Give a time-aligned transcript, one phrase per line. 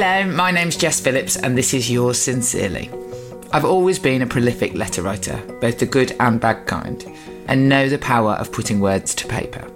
[0.00, 2.88] Hello, my name's Jess Phillips, and this is yours sincerely.
[3.50, 7.04] I've always been a prolific letter writer, both the good and bad kind,
[7.48, 9.68] and know the power of putting words to paper.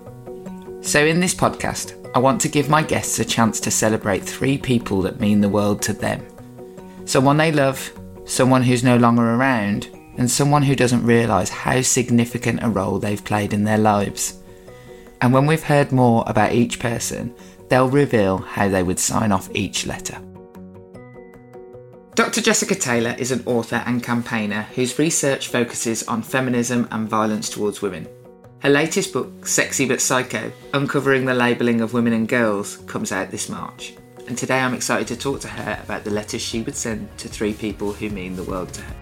[0.81, 4.59] So, in this podcast, I want to give my guests a chance to celebrate three
[4.59, 6.25] people that mean the world to them
[7.05, 7.93] someone they love,
[8.25, 13.25] someone who's no longer around, and someone who doesn't realise how significant a role they've
[13.25, 14.39] played in their lives.
[15.21, 17.35] And when we've heard more about each person,
[17.73, 20.21] they'll reveal how they would sign off each letter.
[22.15, 22.43] Dr.
[22.43, 27.81] Jessica Taylor is an author and campaigner whose research focuses on feminism and violence towards
[27.81, 28.07] women.
[28.59, 33.31] Her latest book, Sexy But Psycho Uncovering the Labelling of Women and Girls, comes out
[33.31, 33.95] this March.
[34.29, 37.29] And today I'm excited to talk to her about the letters she would send to
[37.31, 38.95] three people who mean the world to her.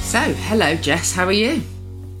[0.00, 1.62] So, hello Jess, how are you?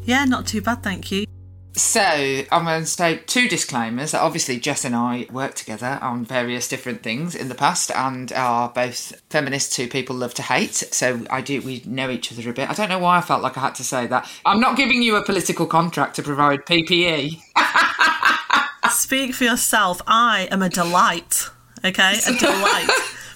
[0.04, 1.26] Yeah, not too bad, thank you.
[1.74, 4.12] So, I'm going to say two disclaimers.
[4.12, 8.68] Obviously, Jess and I work together on various different things in the past and are
[8.68, 10.74] both feminists who people love to hate.
[10.74, 12.68] So, I do, we know each other a bit.
[12.68, 14.28] I don't know why I felt like I had to say that.
[14.44, 16.60] I'm not giving you a political contract to provide.
[16.66, 17.40] PPE.
[18.90, 20.02] Speak for yourself.
[20.06, 21.48] I am a delight.
[21.84, 22.90] Okay, a delight.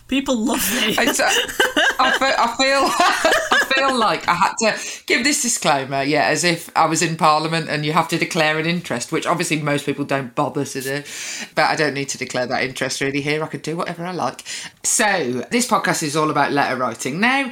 [0.08, 0.94] People love me.
[1.98, 2.84] I feel,
[3.58, 7.16] I feel like I had to give this disclaimer, yeah, as if I was in
[7.16, 10.80] Parliament and you have to declare an interest, which obviously most people don't bother to
[10.80, 11.02] do.
[11.54, 13.42] But I don't need to declare that interest really here.
[13.42, 14.44] I could do whatever I like.
[14.84, 17.18] So this podcast is all about letter writing.
[17.18, 17.50] Now,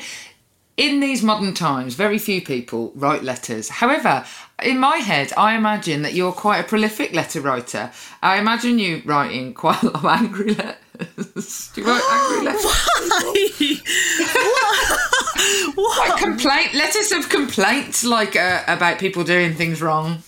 [0.76, 3.68] in these modern times, very few people write letters.
[3.68, 4.24] However,
[4.62, 7.92] in my head, I imagine that you're quite a prolific letter writer.
[8.22, 10.76] I imagine you writing quite a lot of angry letters.
[11.74, 12.64] Do you write angry letters?
[14.44, 15.76] what?
[15.76, 16.08] what?
[16.10, 20.22] Like complaint letters of complaints, like uh, about people doing things wrong.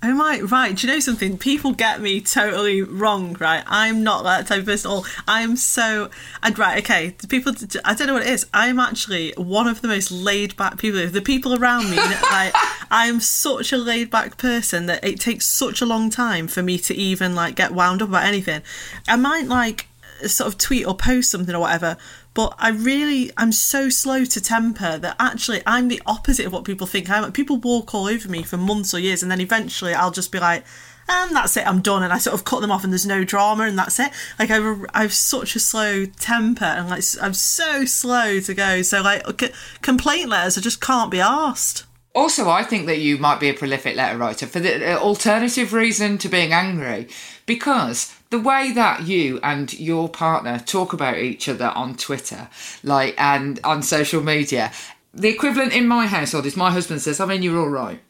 [0.00, 0.76] Oh my, right.
[0.76, 1.38] Do you know something?
[1.38, 3.64] People get me totally wrong, right?
[3.66, 5.06] I'm not that type of person at all.
[5.26, 6.08] I'm so,
[6.40, 7.16] and right, okay.
[7.18, 7.52] The people,
[7.84, 8.46] I don't know what it is.
[8.54, 11.04] I'm actually one of the most laid back people.
[11.04, 11.96] The people around me,
[12.30, 12.54] like,
[12.92, 16.78] I'm such a laid back person that it takes such a long time for me
[16.78, 18.62] to even like get wound up about anything.
[19.08, 19.87] I might like
[20.26, 21.96] sort of tweet or post something or whatever,
[22.34, 26.64] but I really I'm so slow to temper that actually I'm the opposite of what
[26.64, 27.10] people think.
[27.10, 30.32] I'm people walk all over me for months or years, and then eventually I'll just
[30.32, 30.64] be like.
[31.10, 31.66] And that's it.
[31.66, 33.98] I'm done, and I sort of cut them off, and there's no drama, and that's
[33.98, 34.10] it.
[34.38, 38.82] Like I've, I've such a slow temper, and like I'm so slow to go.
[38.82, 41.86] So like c- complaint letters, I just can't be asked.
[42.14, 45.72] Also, I think that you might be a prolific letter writer for the uh, alternative
[45.72, 47.08] reason to being angry,
[47.46, 52.48] because the way that you and your partner talk about each other on Twitter,
[52.82, 54.70] like and on social media,
[55.14, 58.00] the equivalent in my household is my husband says, "I mean, you're all right."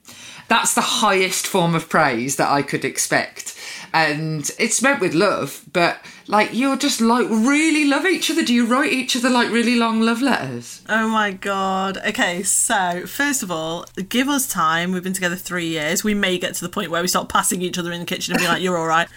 [0.49, 3.55] That's the highest form of praise that I could expect.
[3.93, 5.99] And it's meant with love, but
[6.29, 8.43] like you're just like really love each other.
[8.45, 10.83] Do you write each other like really long love letters?
[10.89, 11.97] Oh my god.
[12.07, 14.93] Okay, so first of all, give us time.
[14.93, 16.05] We've been together three years.
[16.05, 18.35] We may get to the point where we start passing each other in the kitchen
[18.35, 19.09] and be like, "You're all right."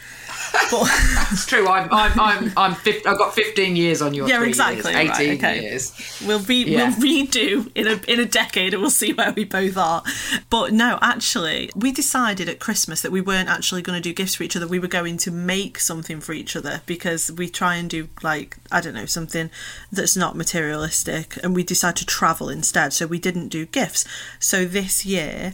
[0.71, 0.89] But
[1.31, 1.67] It's true.
[1.67, 5.19] I'm I'm I'm I'm 50, I've got 15 years on your Yeah, exactly, years, right,
[5.21, 5.61] 18 okay.
[5.61, 6.21] years.
[6.25, 6.89] we'll be Yeah.
[6.97, 10.03] we'll redo in a in a decade and we'll see where we both are.
[10.49, 14.35] But no, actually, we decided at Christmas that we weren't actually going to do gifts
[14.35, 14.67] for each other.
[14.67, 17.00] We were going to make something for each other because
[17.37, 19.49] we try and do like I don't know something
[19.91, 22.93] that's not materialistic, and we decide to travel instead.
[22.93, 24.05] So we didn't do gifts.
[24.39, 25.53] So this year.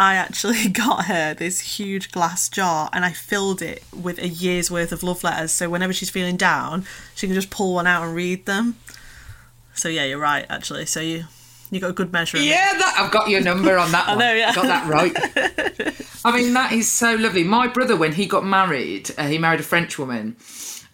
[0.00, 4.70] I actually got her this huge glass jar and I filled it with a year's
[4.70, 5.50] worth of love letters.
[5.50, 6.84] So whenever she's feeling down,
[7.16, 8.76] she can just pull one out and read them.
[9.74, 10.86] So yeah, you're right actually.
[10.86, 11.24] So you
[11.72, 12.36] You got a good measure.
[12.36, 12.44] of.
[12.44, 14.18] Yeah, that, I've got your number on that one.
[14.18, 14.54] know, yeah.
[14.54, 15.12] Got that right.
[16.24, 17.42] I mean, that is so lovely.
[17.42, 20.36] My brother, when he got married, uh, he married a French woman.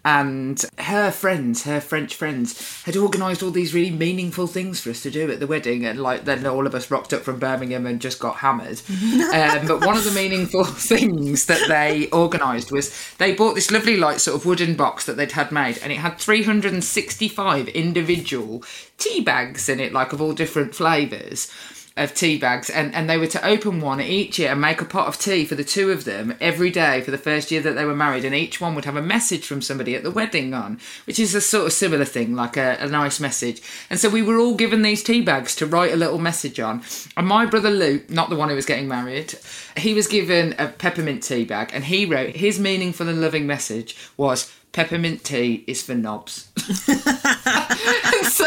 [0.05, 5.01] And her friends, her French friends, had organised all these really meaningful things for us
[5.01, 5.83] to do at the wedding.
[5.83, 8.79] And like, then all of us rocked up from Birmingham and just got hammered.
[9.33, 13.97] um, but one of the meaningful things that they organised was they bought this lovely,
[13.97, 18.63] like, sort of wooden box that they'd had made, and it had 365 individual
[18.99, 21.51] tea bags in it, like of all different flavours
[21.97, 24.85] of tea bags and, and they were to open one each year and make a
[24.85, 27.73] pot of tea for the two of them every day for the first year that
[27.73, 30.53] they were married and each one would have a message from somebody at the wedding
[30.53, 33.61] on which is a sort of similar thing like a, a nice message.
[33.89, 36.83] And so we were all given these tea bags to write a little message on.
[37.15, 39.33] And my brother luke not the one who was getting married
[39.77, 43.95] he was given a peppermint tea bag and he wrote his meaningful and loving message
[44.17, 46.65] was peppermint tea is for knobs and
[48.27, 48.45] so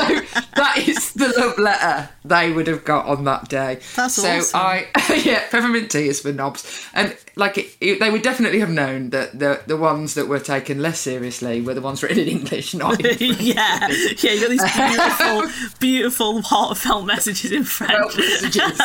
[0.56, 3.80] that is the love letter they would have got on that day.
[3.96, 4.60] That's so awesome.
[4.60, 4.86] I
[5.24, 9.10] yeah, peppermint tea is for knobs, and like it, it- they would definitely have known
[9.10, 12.74] that the the ones that were taken less seriously were the ones written in English,
[12.74, 14.32] not in yeah, yeah.
[14.32, 18.16] You got these beautiful, beautiful, heartfelt messages in French.
[18.16, 18.80] messages.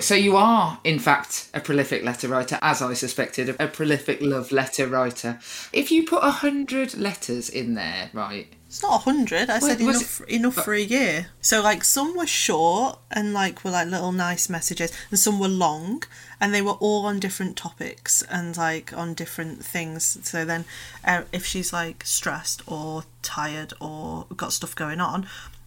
[0.00, 4.50] So you are, in fact, a prolific letter writer, as I suspected, a prolific love
[4.50, 5.38] letter writer.
[5.72, 8.46] If you put a hundred letters in there, right?
[8.66, 9.50] It's not a hundred.
[9.50, 11.26] I said was enough enough for a year.
[11.40, 15.48] So like some were short and like were like little nice messages, and some were
[15.48, 16.02] long,
[16.40, 20.18] and they were all on different topics and like on different things.
[20.22, 20.64] So then,
[21.04, 25.26] uh, if she's like stressed or tired or got stuff going on,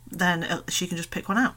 [0.10, 1.56] then uh, she can just pick one out.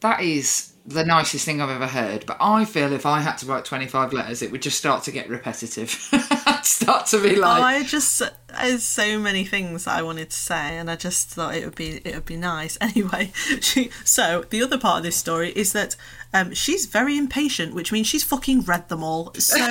[0.00, 2.26] That is the nicest thing I've ever heard.
[2.26, 5.12] But I feel if I had to write 25 letters, it would just start to
[5.12, 5.90] get repetitive.
[6.62, 10.88] Start to be like, I just there's so many things I wanted to say, and
[10.88, 12.78] I just thought it would be it would be nice.
[12.92, 15.96] Anyway, she so the other part of this story is that
[16.32, 19.34] um, she's very impatient, which means she's fucking read them all.
[19.34, 19.56] So.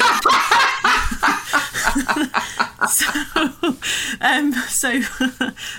[2.89, 3.05] so,
[4.19, 5.01] um, so,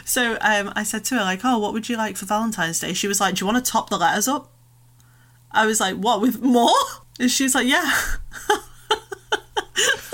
[0.04, 2.94] so, um, I said to her like, "Oh, what would you like for Valentine's Day?"
[2.94, 4.50] She was like, "Do you want to top the letters up?"
[5.52, 6.74] I was like, "What with more?"
[7.20, 7.90] And she's like, "Yeah."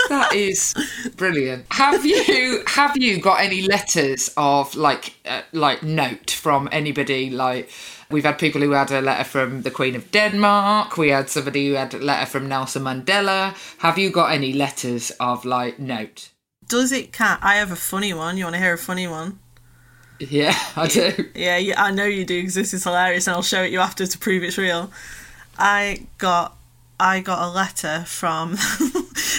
[0.09, 0.73] that is
[1.15, 1.65] brilliant.
[1.71, 7.69] Have you have you got any letters of like uh, like note from anybody like?
[8.11, 10.97] We've had people who had a letter from the Queen of Denmark.
[10.97, 13.55] We had somebody who had a letter from Nelson Mandela.
[13.79, 16.29] Have you got any letters of like note?
[16.67, 17.43] Does it count?
[17.43, 18.37] I have a funny one.
[18.37, 19.39] You want to hear a funny one?
[20.19, 21.13] Yeah, I do.
[21.35, 23.79] Yeah, yeah, I know you do because this is hilarious, and I'll show it you
[23.79, 24.91] after to prove it's real.
[25.59, 26.57] I got,
[26.99, 28.55] I got a letter from.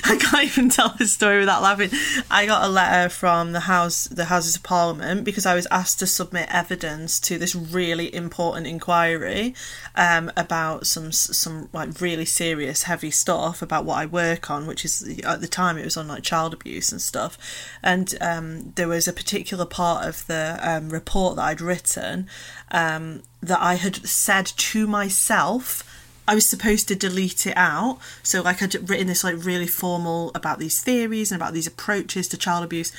[0.04, 1.90] I can't even tell this story without laughing.
[2.30, 6.00] I got a letter from the House, the Houses of Parliament, because I was asked
[6.00, 9.54] to submit evidence to this really important inquiry
[9.94, 14.84] um, about some some like really serious, heavy stuff about what I work on, which
[14.84, 17.38] is at the time it was on like child abuse and stuff.
[17.82, 22.28] And um, there was a particular part of the um, report that I'd written
[22.70, 25.84] um, that I had said to myself.
[26.30, 27.98] I was supposed to delete it out.
[28.22, 32.28] So like I'd written this like really formal about these theories and about these approaches
[32.28, 32.92] to child abuse,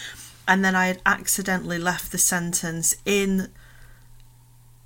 [0.50, 3.48] and then I had accidentally left the sentence in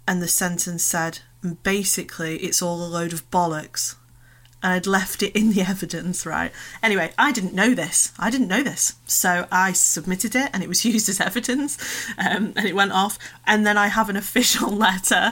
[0.08, 1.20] and the sentence said
[1.64, 3.96] basically it's all a load of bollocks.
[4.62, 6.52] And I'd left it in the evidence, right?
[6.84, 8.14] Anyway, I didn't know this.
[8.20, 8.94] I didn't know this.
[9.08, 11.80] So I submitted it and it was used as evidence
[12.20, 13.18] um, and it went off.
[13.48, 15.32] And then I have an official letter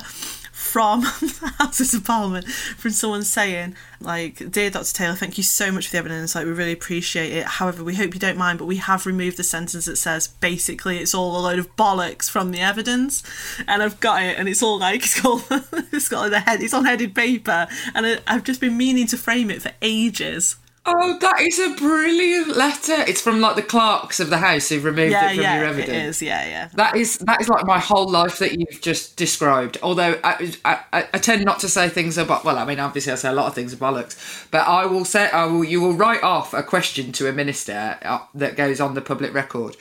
[0.63, 4.93] from the Houses of Parliament from someone saying, like, Dear Dr.
[4.93, 6.36] Taylor, thank you so much for the evidence.
[6.36, 7.46] Like, we really appreciate it.
[7.46, 10.98] However, we hope you don't mind, but we have removed the sentence that says basically
[10.98, 13.24] it's all a load of bollocks from the evidence.
[13.67, 15.46] And I've got it, and it's all like, it's got,
[15.91, 17.67] it's got like the head, it's on headed paper.
[17.93, 20.55] And I, I've just been meaning to frame it for ages.
[20.85, 22.95] Oh, that is a brilliant letter.
[23.07, 25.65] It's from like the clerks of the house who've removed Yeah, it from yeah, your
[25.65, 26.17] evidence.
[26.17, 26.21] is.
[26.21, 26.69] Yeah, yeah.
[26.73, 29.77] That is that is like my whole life that you've just described.
[29.81, 33.13] Although I, I, I I tend not to say things about well, I mean obviously
[33.13, 35.79] I say a lot of things are bollocks, but I will say I will you
[35.79, 39.77] will write off a question to a minister uh, that goes on the public record,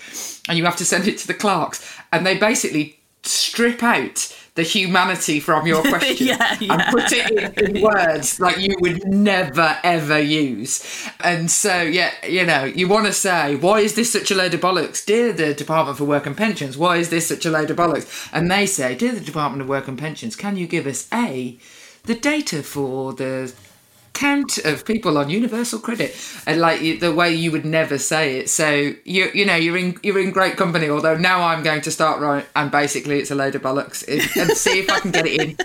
[0.48, 4.62] and you have to send it to the clerks, and they basically strip out the
[4.62, 9.78] humanity from your question Yeah, and put it in, in words like you would never
[9.82, 11.08] ever use.
[11.20, 14.54] And so, yeah, you know, you want to say, why is this such a load
[14.54, 15.04] of bollocks?
[15.04, 18.28] Dear the Department for Work and Pensions, why is this such a load of bollocks?
[18.32, 21.58] And they say, Dear the Department of Work and Pensions, can you give us A,
[22.04, 23.52] the data for the
[24.12, 26.14] count of people on Universal Credit,
[26.46, 28.50] and like the way you would never say it.
[28.50, 30.88] So you you know you're in you're in great company.
[30.88, 34.50] Although now I'm going to start right, and basically it's a load of bollocks, and
[34.56, 35.56] see if I can get it in.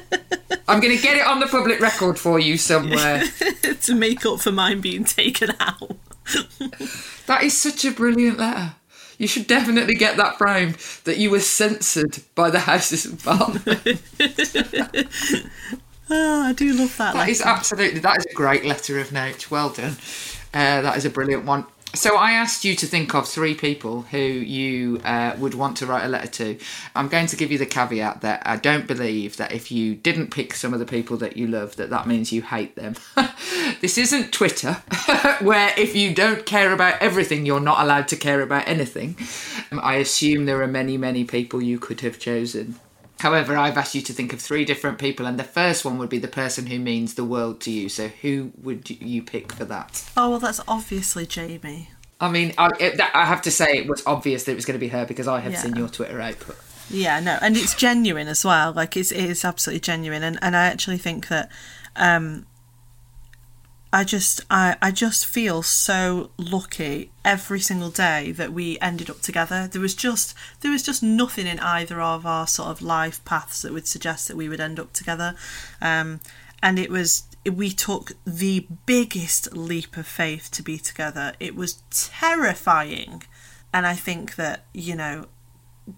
[0.68, 3.24] I'm going to get it on the public record for you somewhere
[3.82, 5.98] to make up for mine being taken out.
[7.28, 8.74] that is such a brilliant letter.
[9.18, 10.76] You should definitely get that framed
[11.06, 14.02] that you were censored by the Houses of Parliament.
[16.10, 17.14] oh, I do love that.
[17.14, 17.32] That letter.
[17.32, 19.50] is absolutely that is a great letter of note.
[19.52, 19.98] Well done.
[20.54, 21.66] Uh, that is a brilliant one.
[21.94, 25.86] So I asked you to think of three people who you uh, would want to
[25.86, 26.60] write a letter to.
[26.96, 30.30] I'm going to give you the caveat that I don't believe that if you didn't
[30.30, 32.96] pick some of the people that you love, that that means you hate them.
[33.82, 34.74] this isn't Twitter,
[35.42, 39.16] where if you don't care about everything, you're not allowed to care about anything.
[39.72, 42.80] Um, I assume there are many, many people you could have chosen.
[43.20, 46.10] However, I've asked you to think of three different people, and the first one would
[46.10, 47.90] be the person who means the world to you.
[47.90, 50.10] So, who would you pick for that?
[50.16, 51.90] Oh, well, that's obviously Jamie.
[52.20, 54.66] I mean, I, it, that, I have to say it was obvious that it was
[54.66, 55.60] going to be her because I have yeah.
[55.60, 56.58] seen your Twitter output.
[56.90, 58.72] Yeah, no, and it's genuine as well.
[58.72, 60.24] Like, it's, it is absolutely genuine.
[60.24, 61.52] And, and I actually think that
[61.96, 62.46] um,
[63.92, 69.22] I just I, I just feel so lucky every single day that we ended up
[69.22, 69.68] together.
[69.68, 73.62] There was just there was just nothing in either of our sort of life paths
[73.62, 75.36] that would suggest that we would end up together.
[75.82, 76.20] Um,
[76.62, 81.34] and it was we took the biggest leap of faith to be together.
[81.40, 83.24] It was terrifying.
[83.74, 85.28] And I think that, you know,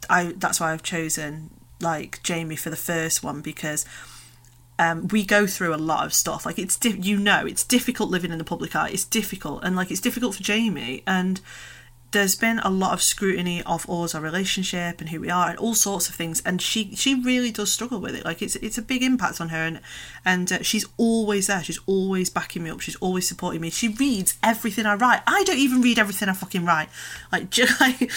[0.10, 1.50] I that's why I've chosen
[1.81, 3.86] like Jamie for the first one because
[4.80, 6.46] um, we go through a lot of stuff.
[6.46, 8.90] Like it's, di- you know, it's difficult living in the public eye.
[8.90, 11.04] It's difficult, and like it's difficult for Jamie.
[11.06, 11.42] And
[12.12, 15.60] there's been a lot of scrutiny of us, our relationship, and who we are, and
[15.60, 16.42] all sorts of things.
[16.44, 18.25] And she she really does struggle with it.
[18.25, 19.80] Like it's it's a big impact on her, and
[20.25, 21.63] and uh, she's always there.
[21.63, 22.82] She's always backing me up.
[22.82, 23.70] She's always supporting me.
[23.70, 25.22] She reads everything I write.
[25.28, 26.89] I don't even read everything I fucking write.
[27.32, 28.12] Like, like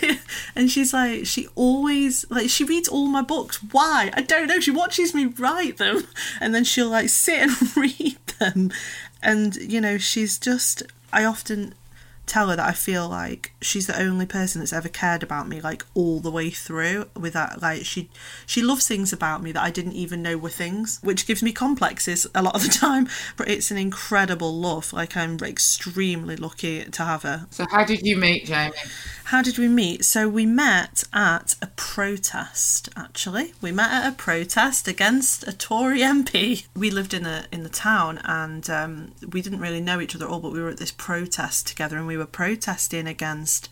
[0.56, 3.58] and she's like, she always like she reads all my books.
[3.72, 4.10] Why?
[4.14, 4.60] I don't know.
[4.60, 6.04] She watches me write them,
[6.40, 8.70] and then she'll like sit and read them.
[9.22, 10.82] And you know, she's just.
[11.10, 11.72] I often
[12.28, 15.60] tell her that I feel like she's the only person that's ever cared about me
[15.60, 18.08] like all the way through with that like she
[18.46, 21.52] she loves things about me that I didn't even know were things which gives me
[21.52, 26.84] complexes a lot of the time but it's an incredible love like I'm extremely lucky
[26.84, 28.74] to have her so how did you meet Jamie
[29.28, 30.06] how did we meet?
[30.06, 32.88] So we met at a protest.
[32.96, 36.66] Actually, we met at a protest against a Tory MP.
[36.74, 40.24] We lived in a in the town, and um, we didn't really know each other
[40.24, 40.40] at all.
[40.40, 43.68] But we were at this protest together, and we were protesting against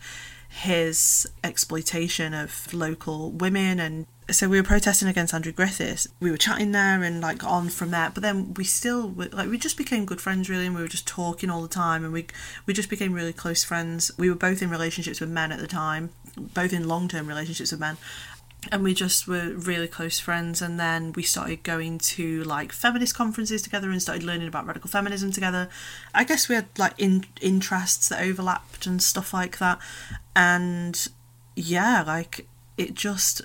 [0.49, 6.07] his exploitation of local women and so we were protesting against Andrew Griffiths.
[6.19, 9.57] We were chatting there and like on from there, but then we still like we
[9.57, 12.27] just became good friends really, and we were just talking all the time, and we
[12.65, 14.11] we just became really close friends.
[14.17, 17.71] We were both in relationships with men at the time, both in long term relationships
[17.71, 17.97] with men,
[18.71, 20.61] and we just were really close friends.
[20.61, 24.89] And then we started going to like feminist conferences together and started learning about radical
[24.89, 25.69] feminism together.
[26.13, 29.79] I guess we had like in, interests that overlapped and stuff like that,
[30.35, 31.07] and
[31.55, 32.47] yeah, like
[32.77, 33.41] it just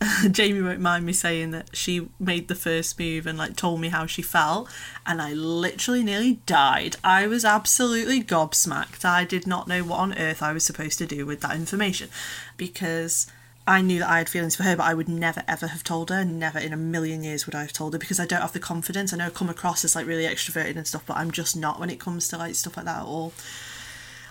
[0.30, 3.88] Jamie won't mind me saying that she made the first move and like told me
[3.88, 4.68] how she felt,
[5.06, 6.96] and I literally nearly died.
[7.04, 9.04] I was absolutely gobsmacked.
[9.04, 12.08] I did not know what on earth I was supposed to do with that information
[12.56, 13.26] because
[13.70, 16.10] I knew that I had feelings for her, but I would never ever have told
[16.10, 16.24] her.
[16.24, 18.58] Never in a million years would I have told her because I don't have the
[18.58, 19.12] confidence.
[19.12, 21.78] I know I come across as like really extroverted and stuff, but I'm just not
[21.78, 23.32] when it comes to like stuff like that at all.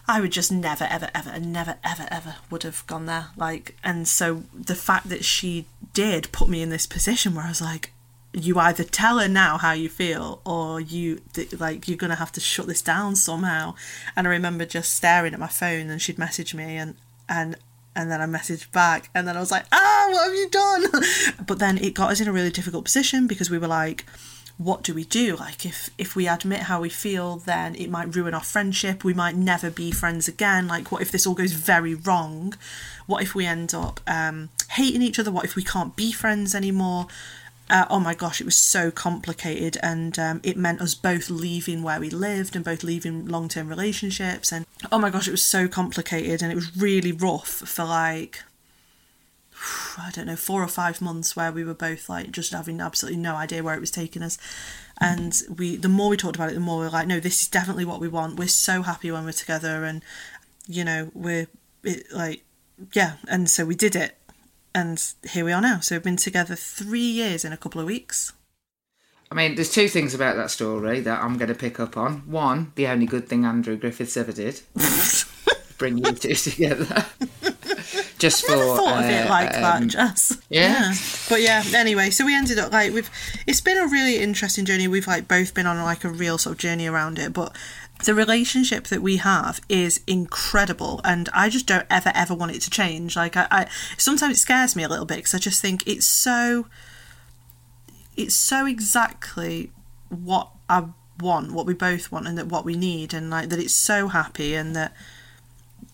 [0.09, 3.27] I would just never, ever, ever, and never, ever, ever would have gone there.
[3.37, 7.49] Like, and so the fact that she did put me in this position where I
[7.49, 7.93] was like,
[8.33, 11.21] you either tell her now how you feel or you
[11.57, 13.73] like you're gonna have to shut this down somehow
[14.15, 16.95] and i remember just staring at my phone and she'd message me and
[17.27, 17.55] and
[17.95, 21.03] and then I messaged back, and then I was like, ah, what have you done?
[21.45, 24.05] but then it got us in a really difficult position because we were like,
[24.59, 25.37] what do we do?
[25.37, 29.05] Like if if we admit how we feel then it might ruin our friendship.
[29.05, 30.67] We might never be friends again.
[30.67, 32.53] Like what if this all goes very wrong?
[33.07, 35.31] What if we end up um, hating each other?
[35.31, 37.07] What if we can't be friends anymore
[37.69, 41.83] uh, oh my gosh, it was so complicated, and um, it meant us both leaving
[41.83, 44.51] where we lived and both leaving long term relationships.
[44.51, 48.43] And oh my gosh, it was so complicated, and it was really rough for like
[49.97, 53.19] I don't know, four or five months where we were both like just having absolutely
[53.19, 54.37] no idea where it was taking us.
[55.01, 57.41] And we, the more we talked about it, the more we are like, no, this
[57.41, 58.37] is definitely what we want.
[58.37, 60.03] We're so happy when we're together, and
[60.67, 61.47] you know, we're
[61.83, 62.43] it, like,
[62.93, 63.13] yeah.
[63.27, 64.17] And so we did it,
[64.79, 65.79] and here we are now.
[65.79, 68.33] So we've been together three years in a couple of weeks.
[69.31, 72.29] I mean, there's two things about that story that I'm going to pick up on.
[72.31, 74.61] One, the only good thing Andrew Griffiths ever did,
[75.77, 77.05] bring you two together.
[78.17, 80.37] Just for Never thought of uh, it like that, um, Jess.
[80.49, 80.93] yeah.
[81.29, 83.09] But yeah, anyway, so we ended up like we've
[83.47, 84.89] it's been a really interesting journey.
[84.89, 87.55] We've like both been on like a real sort of journey around it, but
[88.05, 92.61] the relationship that we have is incredible and I just don't ever ever want it
[92.61, 93.15] to change.
[93.15, 96.07] Like I, I sometimes it scares me a little bit because I just think it's
[96.07, 96.67] so
[98.15, 99.71] it's so exactly
[100.09, 100.85] what I
[101.19, 104.07] want, what we both want and that what we need and like that it's so
[104.07, 104.93] happy and that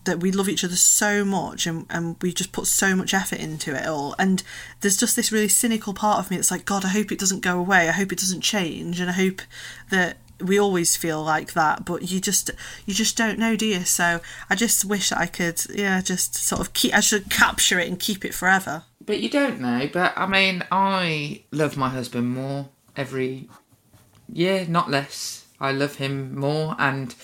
[0.04, 3.40] that we love each other so much and, and we just put so much effort
[3.40, 4.14] into it all.
[4.20, 4.44] And
[4.80, 7.40] there's just this really cynical part of me that's like god i hope it doesn't
[7.40, 7.88] go away.
[7.88, 9.00] I hope it doesn't change.
[9.00, 9.42] And i hope
[9.90, 12.50] that we always feel like that but you just
[12.84, 16.60] you just don't know do you so i just wish i could yeah just sort
[16.60, 19.88] of keep i should capture it and keep it forever But you don't know.
[19.92, 23.48] But I mean, I love my husband more every
[24.28, 25.46] year, not less.
[25.60, 27.14] I love him more, and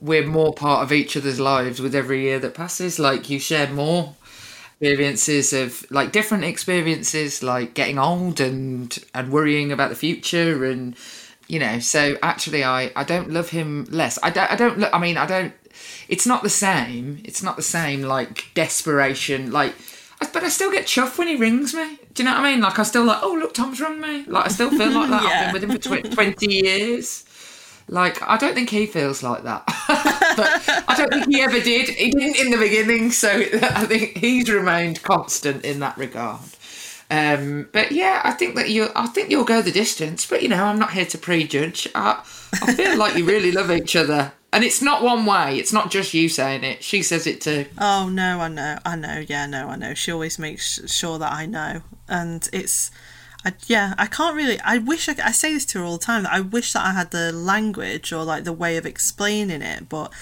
[0.00, 2.98] we're more part of each other's lives with every year that passes.
[2.98, 4.16] Like you share more
[4.80, 10.96] experiences of like different experiences, like getting old and and worrying about the future, and
[11.50, 11.78] you know.
[11.78, 14.18] So actually, I I don't love him less.
[14.22, 14.94] I don't I don't look.
[14.94, 15.52] I mean, I don't.
[16.08, 17.20] It's not the same.
[17.24, 18.02] It's not the same.
[18.02, 19.50] Like desperation.
[19.50, 19.74] Like
[20.32, 21.98] but I still get chuffed when he rings me.
[22.14, 22.60] Do you know what I mean?
[22.60, 24.24] Like I still like, oh look, Tom's rung me.
[24.26, 25.22] Like I still feel like that.
[25.22, 25.28] Yeah.
[25.54, 27.24] I've been with him for tw- twenty years.
[27.88, 29.64] Like I don't think he feels like that.
[30.36, 31.88] but I don't think he ever did.
[31.88, 33.28] He didn't in the beginning, so
[33.62, 36.40] I think he's remained constant in that regard.
[37.10, 38.88] Um, but yeah, I think that you.
[38.94, 40.26] I think you'll go the distance.
[40.26, 41.88] But you know, I'm not here to prejudge.
[41.94, 42.22] I,
[42.62, 45.58] I feel like you really love each other, and it's not one way.
[45.58, 46.84] It's not just you saying it.
[46.84, 47.66] She says it too.
[47.78, 49.94] Oh no, I know, I know, yeah, no, I know.
[49.94, 52.92] She always makes sure that I know, and it's,
[53.44, 54.60] I, yeah, I can't really.
[54.60, 56.22] I wish I, I say this to her all the time.
[56.22, 59.88] That I wish that I had the language or like the way of explaining it,
[59.88, 60.12] but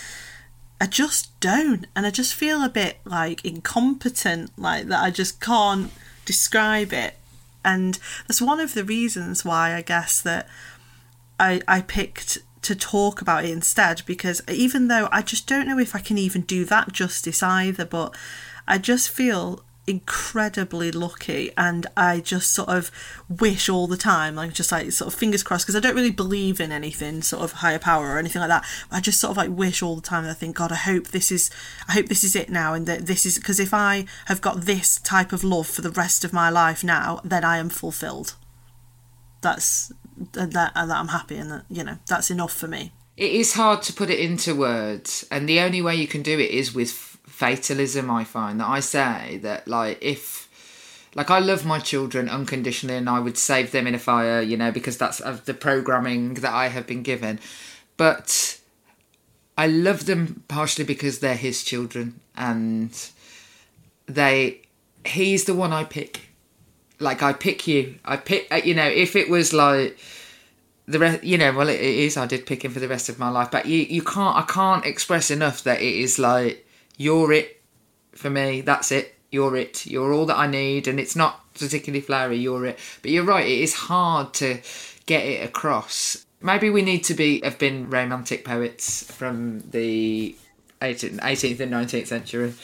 [0.80, 5.02] I just don't, and I just feel a bit like incompetent, like that.
[5.02, 5.90] I just can't
[6.28, 7.16] describe it,
[7.64, 10.47] and that's one of the reasons why I guess that
[11.40, 15.78] I I picked to talk about it instead because even though I just don't know
[15.78, 18.14] if I can even do that justice either, but
[18.66, 22.90] I just feel incredibly lucky and I just sort of
[23.29, 26.11] wish all the time, like just like sort of fingers crossed, because I don't really
[26.11, 28.64] believe in anything sort of higher power or anything like that.
[28.90, 31.33] I just sort of like wish all the time I think, God, I hope this
[31.33, 31.51] is,
[31.88, 34.62] I hope this is it now, and that this is because if I have got
[34.62, 38.35] this type of love for the rest of my life now, then I am fulfilled.
[39.40, 39.92] That's
[40.33, 42.92] that that uh, I'm happy and that you know that's enough for me.
[43.16, 46.38] It is hard to put it into words, and the only way you can do
[46.38, 47.08] it is with
[47.38, 48.11] fatalism.
[48.11, 50.48] I find that I say that, like, if,
[51.14, 54.57] like, I love my children unconditionally, and I would save them in a fire, you
[54.57, 57.38] know, because that's of the programming that I have been given.
[57.96, 58.59] But
[59.57, 62.90] I love them partially because they're his children, and
[64.07, 64.62] they,
[65.07, 66.31] he's the one I pick.
[66.98, 68.01] Like, I pick you.
[68.05, 69.96] I pick, uh, you know, if it was like
[70.88, 73.11] the rest you know well it, it is i did pick him for the rest
[73.11, 76.66] of my life but you you can't i can't express enough that it is like
[76.98, 77.62] you're it
[78.12, 79.14] for me that's it.
[79.30, 79.87] You're it.
[79.87, 82.78] You're all that i need and it's not particularly flowery you're it.
[83.00, 84.61] But you're right it is hard to
[85.06, 86.26] get it across.
[86.42, 90.37] Maybe we need to be have been romantic poets from the
[90.82, 92.54] 18th, 18th and 19th century.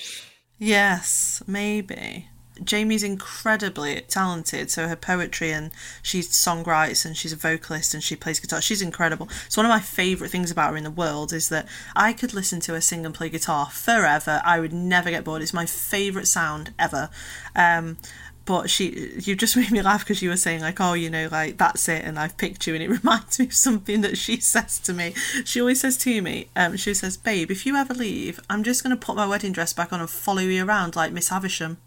[0.58, 2.28] Yes, maybe.
[2.62, 8.14] Jamie's incredibly talented, so her poetry and she songwrites and she's a vocalist and she
[8.14, 8.60] plays guitar.
[8.62, 9.28] She's incredible.
[9.48, 12.32] So one of my favourite things about her in the world is that I could
[12.32, 14.40] listen to her sing and play guitar forever.
[14.44, 15.42] I would never get bored.
[15.42, 17.10] It's my favourite sound ever.
[17.56, 17.96] Um,
[18.44, 21.28] but she, you just made me laugh because you were saying like, oh, you know,
[21.30, 24.40] like that's it, and I've picked you, and it reminds me of something that she
[24.40, 25.14] says to me.
[25.44, 28.82] She always says to me, um, she says, "Babe, if you ever leave, I'm just
[28.82, 31.78] gonna put my wedding dress back on and follow you around like Miss Havisham."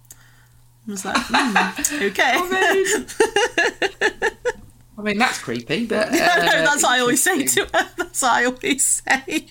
[0.87, 1.57] I was like, hmm,
[2.05, 2.33] okay.
[4.97, 7.89] i mean that's creepy but uh, That's what I always say to her.
[7.97, 9.47] That's what I always say.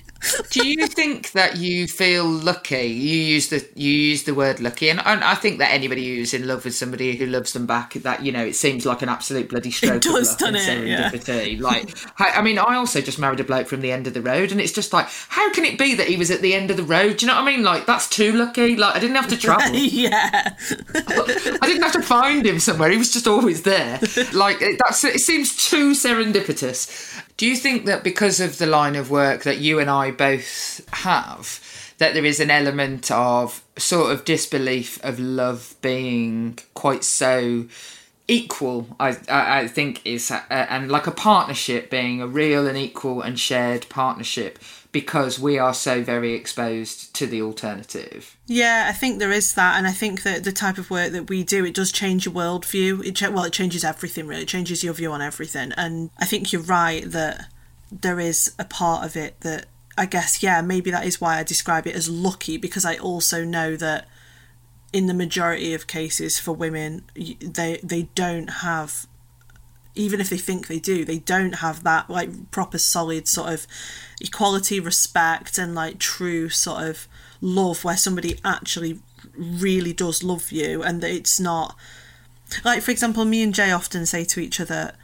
[0.50, 4.88] Do you think that you feel lucky you use the you use the word lucky
[4.88, 7.94] and, and i think that anybody who's in love with somebody who loves them back
[7.94, 10.86] that you know it seems like an absolute bloody stroke does, of luck and doesn't?
[10.86, 11.10] Yeah.
[11.10, 14.14] serendipity like I, I mean i also just married a bloke from the end of
[14.14, 16.54] the road and it's just like how can it be that he was at the
[16.54, 18.94] end of the road do you know what i mean like that's too lucky like
[18.94, 20.54] i didn't have to travel yeah.
[20.94, 22.90] I didn't have to find him somewhere.
[22.90, 24.00] He was just always there.
[24.32, 27.22] Like it- that's it seems too serendipitous.
[27.36, 30.80] Do you think that because of the line of work that you and I both
[30.92, 31.60] have,
[31.98, 37.66] that there is an element of sort of disbelief of love being quite so
[38.28, 43.22] equal I, I think is uh, and like a partnership being a real and equal
[43.22, 44.58] and shared partnership
[44.92, 49.76] because we are so very exposed to the alternative Yeah, I think there is that,
[49.76, 52.34] and I think that the type of work that we do, it does change your
[52.34, 53.04] worldview.
[53.04, 54.42] It cha- well, it changes everything really.
[54.42, 57.46] It changes your view on everything, and I think you're right that
[57.90, 59.66] there is a part of it that
[59.98, 63.44] I guess, yeah, maybe that is why I describe it as lucky because I also
[63.44, 64.06] know that
[64.92, 69.06] in the majority of cases for women, they they don't have
[69.96, 73.66] even if they think they do, they don't have that like proper solid sort of
[74.20, 77.08] equality, respect, and like true sort of
[77.40, 79.00] love where somebody actually
[79.36, 81.76] really does love you and that it's not
[82.64, 84.94] like for example me and Jay often say to each other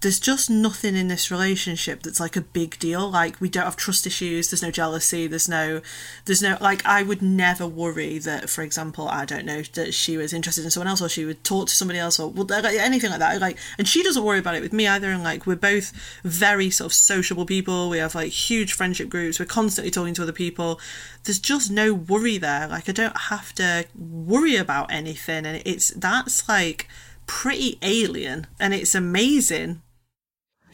[0.00, 3.10] there's just nothing in this relationship that's like a big deal.
[3.10, 5.80] Like we don't have trust issues there's no jealousy there's no
[6.24, 10.16] there's no like i would never worry that for example i don't know that she
[10.16, 13.10] was interested in someone else or she would talk to somebody else or like, anything
[13.10, 13.40] like that.
[13.40, 15.92] Like and she doesn't worry about it with me either and like we're both
[16.24, 20.22] very sort of sociable people we have like huge friendship groups we're constantly talking to
[20.22, 20.80] other people.
[21.24, 22.66] There's just no worry there.
[22.68, 26.88] Like i don't have to worry about anything and it's that's like
[27.26, 29.82] pretty alien and it's amazing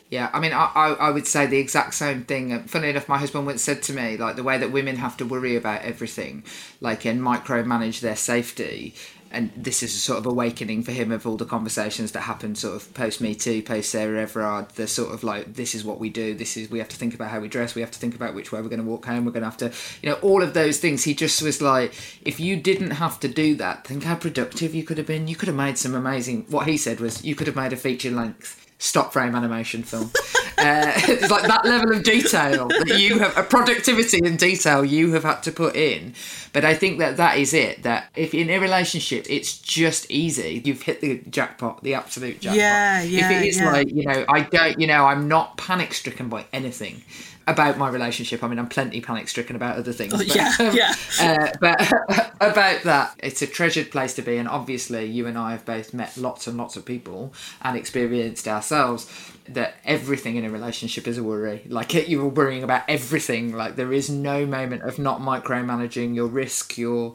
[0.09, 2.57] Yeah, I mean, I, I, I would say the exact same thing.
[2.64, 5.27] Funny enough, my husband once said to me, like, the way that women have to
[5.27, 6.45] worry about everything,
[6.81, 8.95] like, and micromanage their safety.
[9.33, 12.57] And this is a sort of awakening for him of all the conversations that happened
[12.57, 14.69] sort of post Me Too, post Sarah Everard.
[14.71, 16.35] The sort of like, this is what we do.
[16.35, 17.75] This is, we have to think about how we dress.
[17.75, 19.25] We have to think about which way we're going to walk home.
[19.25, 21.03] We're going to have to, you know, all of those things.
[21.03, 21.92] He just was like,
[22.23, 25.27] if you didn't have to do that, think how productive you could have been.
[25.27, 27.77] You could have made some amazing, what he said was, you could have made a
[27.77, 30.11] feature length stop frame animation film.
[30.59, 35.12] uh, it's like that level of detail that you have, a productivity and detail you
[35.12, 36.15] have had to put in.
[36.53, 37.83] But I think that that is it.
[37.83, 40.62] That if in a relationship, it's just easy.
[40.65, 42.59] You've hit the jackpot, the absolute jackpot.
[42.59, 43.73] Yeah, yeah, If it is yeah.
[43.73, 47.03] like you know, I don't, you know, I'm not panic stricken by anything.
[47.48, 50.12] About my relationship, I mean, I'm plenty panic stricken about other things.
[50.12, 50.94] but, yeah, um, yeah.
[51.20, 51.80] uh, but
[52.40, 55.94] about that, it's a treasured place to be, and obviously, you and I have both
[55.94, 57.32] met lots and lots of people
[57.62, 59.09] and experienced ourselves
[59.48, 61.62] that everything in a relationship is a worry.
[61.68, 63.54] Like you're worrying about everything.
[63.54, 67.14] Like there is no moment of not micromanaging your risk, your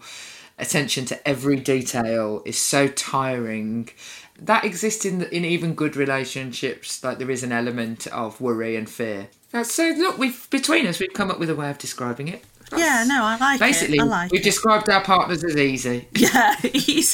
[0.58, 3.90] attention to every detail is so tiring.
[4.42, 7.04] That exists in in even good relationships.
[7.04, 9.28] Like there is an element of worry and fear.
[9.54, 12.44] Uh, So look, we've between us, we've come up with a way of describing it.
[12.78, 16.08] yeah no i like Basically, it i like we've it described our partners as easy.
[16.16, 17.12] Yeah, he's...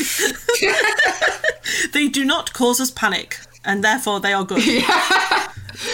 [1.93, 4.61] they do not cause us panic, and therefore they are good.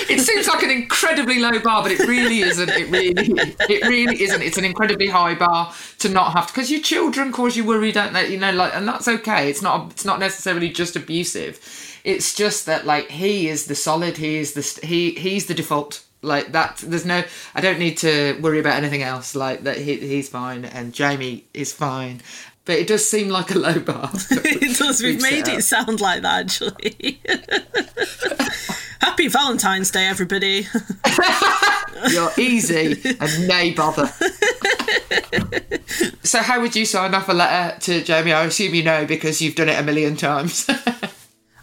[0.10, 2.70] It seems like an incredibly low bar, but it really isn't.
[2.70, 3.34] It really,
[3.70, 4.42] it really isn't.
[4.42, 7.92] It's an incredibly high bar to not have to, because your children cause you worry,
[7.92, 8.30] don't they?
[8.30, 9.50] You know, like, and that's okay.
[9.50, 9.92] It's not.
[9.92, 11.60] It's not necessarily just abusive.
[12.04, 14.18] It's just that, like, he is the solid.
[14.18, 14.86] He is the.
[14.86, 16.04] He he's the default.
[16.22, 16.78] Like that.
[16.78, 17.24] There's no.
[17.54, 19.36] I don't need to worry about anything else.
[19.36, 19.78] Like that.
[19.78, 22.22] He, he's fine, and Jamie is fine.
[22.66, 24.10] But it does seem like a low bar.
[24.32, 25.02] it does.
[25.02, 27.20] We've made set it uh, sound like that, actually.
[29.04, 30.66] Happy Valentine's Day, everybody.
[32.10, 34.08] You're easy and nay bother.
[36.24, 38.32] so, how would you sign off a letter to Jamie?
[38.32, 40.70] I assume you know because you've done it a million times.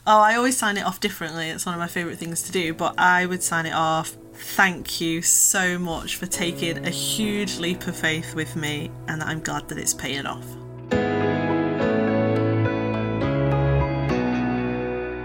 [0.07, 1.51] Oh, I always sign it off differently.
[1.51, 4.17] It's one of my favourite things to do, but I would sign it off.
[4.33, 9.41] Thank you so much for taking a huge leap of faith with me, and I'm
[9.41, 10.47] glad that it's paying off.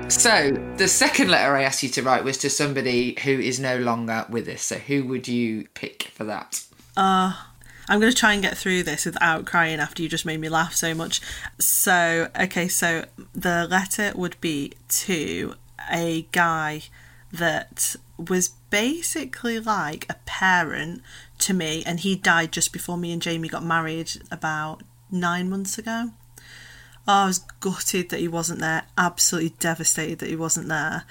[0.07, 3.77] So, the second letter I asked you to write was to somebody who is no
[3.77, 4.61] longer with us.
[4.61, 6.63] So, who would you pick for that?
[6.95, 7.33] Uh,
[7.87, 10.49] I'm going to try and get through this without crying after you just made me
[10.49, 11.21] laugh so much.
[11.59, 15.55] So, okay, so the letter would be to
[15.91, 16.83] a guy
[17.31, 21.01] that was basically like a parent
[21.39, 25.77] to me, and he died just before me and Jamie got married about nine months
[25.77, 26.11] ago.
[27.07, 31.03] Oh, I was gutted that he wasn't there, absolutely devastated that he wasn't there.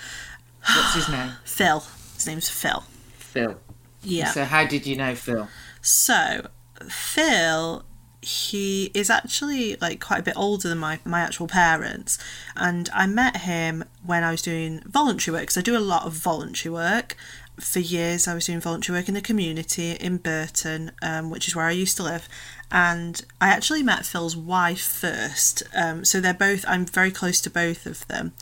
[0.61, 1.33] What's his name?
[1.45, 1.85] Phil.
[2.15, 2.85] His name's Phil.
[3.19, 3.57] Phil.
[4.03, 4.31] Yeah.
[4.31, 5.49] So, how did you know Phil?
[5.81, 6.49] So,
[6.89, 7.85] Phil,
[8.23, 12.19] he is actually like quite a bit older than my, my actual parents.
[12.57, 16.07] And I met him when I was doing voluntary work, because I do a lot
[16.07, 17.17] of voluntary work.
[17.61, 21.55] For years, I was doing voluntary work in the community in Burton, um, which is
[21.55, 22.29] where I used to live.
[22.71, 25.63] And I actually met Phil's wife first.
[25.75, 28.33] Um, so they're both, I'm very close to both of them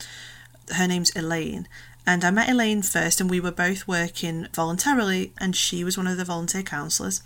[0.71, 1.67] her name's Elaine.
[2.05, 6.07] And I met Elaine first, and we were both working voluntarily, and she was one
[6.07, 7.21] of the volunteer counsellors.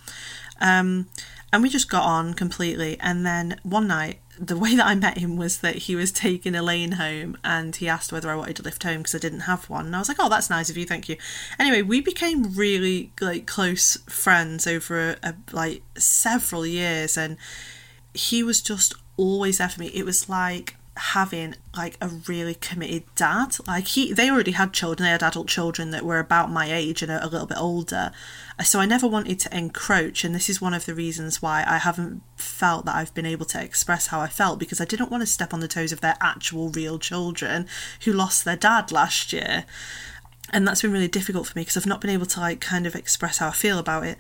[0.62, 1.08] Um,
[1.52, 2.98] and we just got on completely.
[3.00, 6.56] And then one night, the way that I met him was that he was taking
[6.56, 9.70] Elaine home and he asked whether I wanted to lift home because I didn't have
[9.70, 9.88] one.
[9.88, 11.18] And I was like, oh, that's nice of you, thank you.
[11.60, 17.38] Anyway, we became really like close friends over a, a, like several years and
[18.14, 19.88] he was just always there for me.
[19.88, 23.56] It was like having like a really committed dad.
[23.68, 27.02] Like he they already had children they had adult children that were about my age
[27.02, 28.12] and a, little bit older.
[28.64, 31.78] So i never wanted to encroach and this is one of the reasons why i
[31.78, 35.22] haven't felt that i've been able to express how i felt because i didn't want
[35.22, 37.68] to step on the toes of their actual real children
[38.06, 39.66] who lost their dad last year.
[40.54, 42.88] And that's been really difficult for me because I've not been able to like kind
[42.88, 44.18] of express how I feel about it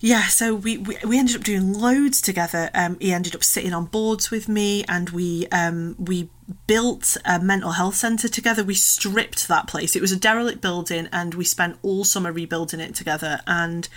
[0.00, 2.70] yeah, so we, we, we ended up doing loads together.
[2.74, 6.28] Um, he ended up sitting on boards with me, and we um, we
[6.66, 8.62] built a mental health centre together.
[8.62, 9.96] We stripped that place.
[9.96, 13.40] It was a derelict building, and we spent all summer rebuilding it together.
[13.46, 13.88] And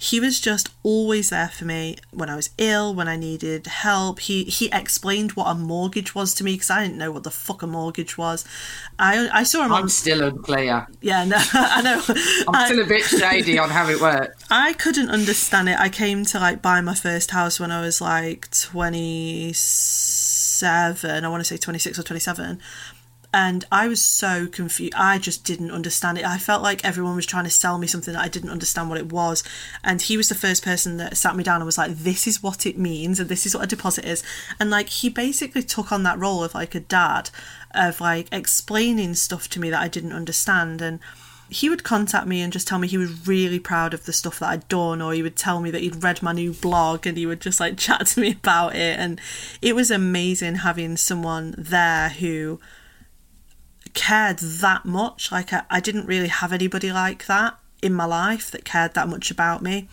[0.00, 4.20] he was just always there for me when I was ill, when I needed help.
[4.20, 7.32] He he explained what a mortgage was to me because I didn't know what the
[7.32, 8.44] fuck a mortgage was.
[8.96, 9.72] I I saw him.
[9.72, 10.86] I'm on, still unclear.
[11.00, 12.00] Yeah, no, I know.
[12.46, 14.44] I'm I, still a bit shady on how it works.
[14.50, 15.80] I couldn't understand it.
[15.80, 21.24] I came to like buy my first house when I was like 27.
[21.24, 22.60] I want to say 26 or 27
[23.32, 24.94] and I was so confused.
[24.96, 26.24] I just didn't understand it.
[26.24, 28.98] I felt like everyone was trying to sell me something that I didn't understand what
[28.98, 29.44] it was.
[29.84, 32.42] And he was the first person that sat me down and was like, "This is
[32.42, 34.22] what it means, and this is what a deposit is."
[34.58, 37.28] And like he basically took on that role of like a dad,
[37.74, 40.98] of like explaining stuff to me that I didn't understand and
[41.50, 44.38] he would contact me and just tell me he was really proud of the stuff
[44.38, 47.16] that I'd done, or he would tell me that he'd read my new blog and
[47.16, 48.98] he would just like chat to me about it.
[48.98, 49.20] And
[49.62, 52.60] it was amazing having someone there who
[53.98, 55.32] cared that much.
[55.32, 59.08] Like, I, I didn't really have anybody like that in my life that cared that
[59.08, 59.88] much about me,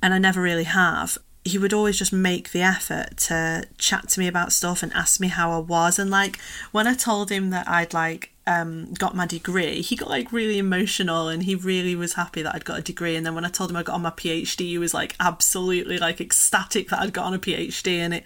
[0.00, 1.18] and I never really have.
[1.44, 5.18] He would always just make the effort to chat to me about stuff and ask
[5.18, 5.98] me how I was.
[5.98, 6.38] And like
[6.72, 10.58] when I told him that I'd like um, got my degree, he got like really
[10.58, 13.16] emotional and he really was happy that I'd got a degree.
[13.16, 15.98] And then when I told him I got on my PhD, he was like absolutely
[15.98, 17.98] like ecstatic that I'd got on a PhD.
[17.98, 18.24] And it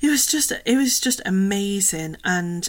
[0.00, 2.16] it was just it was just amazing.
[2.24, 2.68] And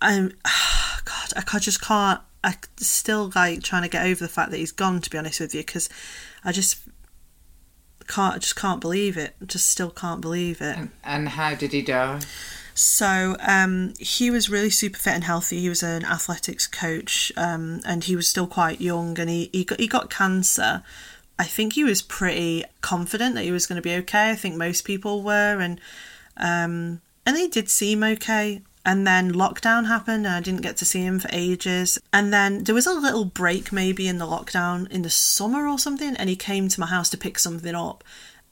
[0.00, 0.32] I'm
[1.04, 2.20] God, I just can't.
[2.44, 5.00] I still like trying to get over the fact that he's gone.
[5.00, 5.88] To be honest with you, because
[6.44, 6.78] I just
[8.06, 8.36] can't.
[8.36, 9.34] I just can't believe it.
[9.46, 10.76] Just still can't believe it.
[10.76, 12.20] And, and how did he die?
[12.74, 15.60] So um, he was really super fit and healthy.
[15.60, 19.18] He was an athletics coach, um, and he was still quite young.
[19.18, 20.82] And he he got he got cancer.
[21.38, 24.30] I think he was pretty confident that he was going to be okay.
[24.30, 25.80] I think most people were, and
[26.36, 28.62] um, and he did seem okay.
[28.86, 31.98] And then lockdown happened and I didn't get to see him for ages.
[32.12, 35.76] And then there was a little break maybe in the lockdown in the summer or
[35.76, 38.04] something, and he came to my house to pick something up.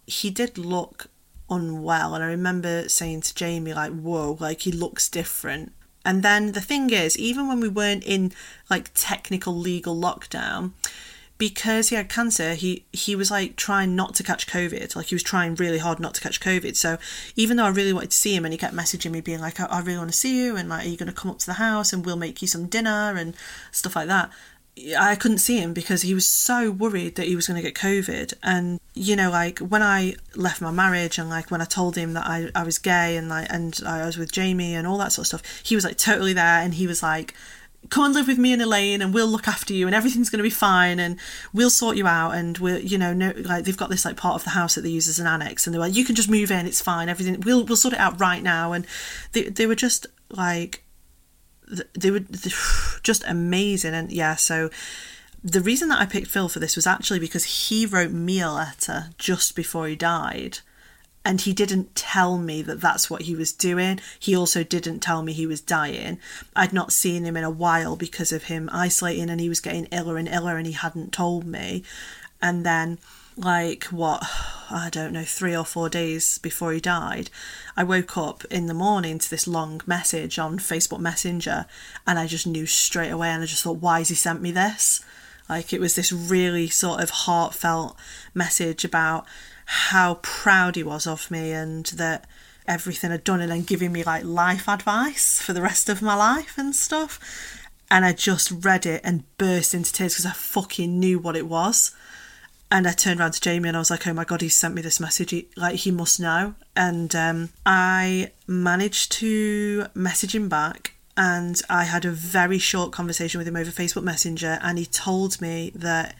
[0.06, 1.06] He did look
[1.48, 5.72] unwell, and I remember saying to Jamie, like, whoa, like he looks different.
[6.04, 8.32] And then the thing is, even when we weren't in
[8.68, 10.72] like technical legal lockdown,
[11.36, 14.94] because he had cancer, he he was like trying not to catch COVID.
[14.94, 16.76] Like he was trying really hard not to catch COVID.
[16.76, 16.98] So
[17.36, 19.58] even though I really wanted to see him, and he kept messaging me being like,
[19.60, 21.38] "I, I really want to see you," and like, "Are you going to come up
[21.40, 23.34] to the house and we'll make you some dinner and
[23.72, 24.30] stuff like that."
[24.98, 27.76] I couldn't see him because he was so worried that he was going to get
[27.76, 28.34] COVID.
[28.42, 32.14] And you know, like when I left my marriage and like when I told him
[32.14, 35.12] that I, I was gay and like and I was with Jamie and all that
[35.12, 37.34] sort of stuff, he was like totally there and he was like
[37.90, 40.38] come and live with me and Elaine and we'll look after you and everything's going
[40.38, 41.18] to be fine and
[41.52, 44.36] we'll sort you out and we'll you know no like they've got this like part
[44.36, 46.30] of the house that they use as an annex and they're like you can just
[46.30, 48.86] move in it's fine everything we'll we'll sort it out right now and
[49.32, 50.84] they they were just like
[51.94, 52.20] they were
[53.02, 54.70] just amazing and yeah so
[55.42, 58.50] the reason that I picked Phil for this was actually because he wrote me a
[58.50, 60.60] letter just before he died
[61.24, 63.98] and he didn't tell me that that's what he was doing.
[64.20, 66.18] He also didn't tell me he was dying.
[66.54, 69.86] I'd not seen him in a while because of him isolating and he was getting
[69.86, 71.82] iller and iller and he hadn't told me.
[72.42, 72.98] And then,
[73.38, 74.22] like, what,
[74.70, 77.30] I don't know, three or four days before he died,
[77.74, 81.64] I woke up in the morning to this long message on Facebook Messenger
[82.06, 84.50] and I just knew straight away and I just thought, why has he sent me
[84.50, 85.02] this?
[85.48, 87.96] Like, it was this really sort of heartfelt
[88.34, 89.26] message about
[89.66, 92.26] how proud he was of me and that
[92.66, 96.14] everything I'd done and then giving me like life advice for the rest of my
[96.14, 97.20] life and stuff.
[97.90, 101.46] And I just read it and burst into tears because I fucking knew what it
[101.46, 101.94] was.
[102.70, 104.74] And I turned around to Jamie and I was like, oh my God, he sent
[104.74, 105.30] me this message.
[105.30, 106.54] He, like, he must know.
[106.74, 113.38] And um, I managed to message him back and I had a very short conversation
[113.38, 114.58] with him over Facebook Messenger.
[114.62, 116.16] And he told me that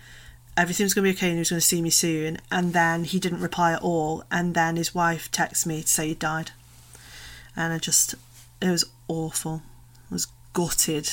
[0.57, 2.39] everything was going to be okay and he was going to see me soon.
[2.51, 4.25] And then he didn't reply at all.
[4.31, 6.53] And then his wife texted me to say he died.
[7.57, 8.15] and I just
[8.61, 9.63] it was awful.
[10.11, 11.09] I was gutted.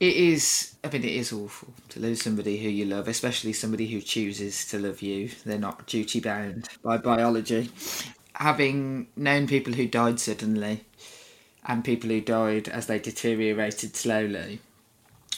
[0.00, 3.88] It is, I mean, it is awful to lose somebody who you love, especially somebody
[3.88, 5.30] who chooses to love you.
[5.44, 7.70] They're not duty bound by biology.
[8.34, 10.84] Having known people who died suddenly
[11.66, 14.60] and people who died as they deteriorated slowly,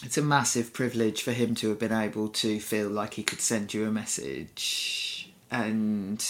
[0.02, 3.40] it's a massive privilege for him to have been able to feel like he could
[3.40, 5.32] send you a message.
[5.50, 6.24] And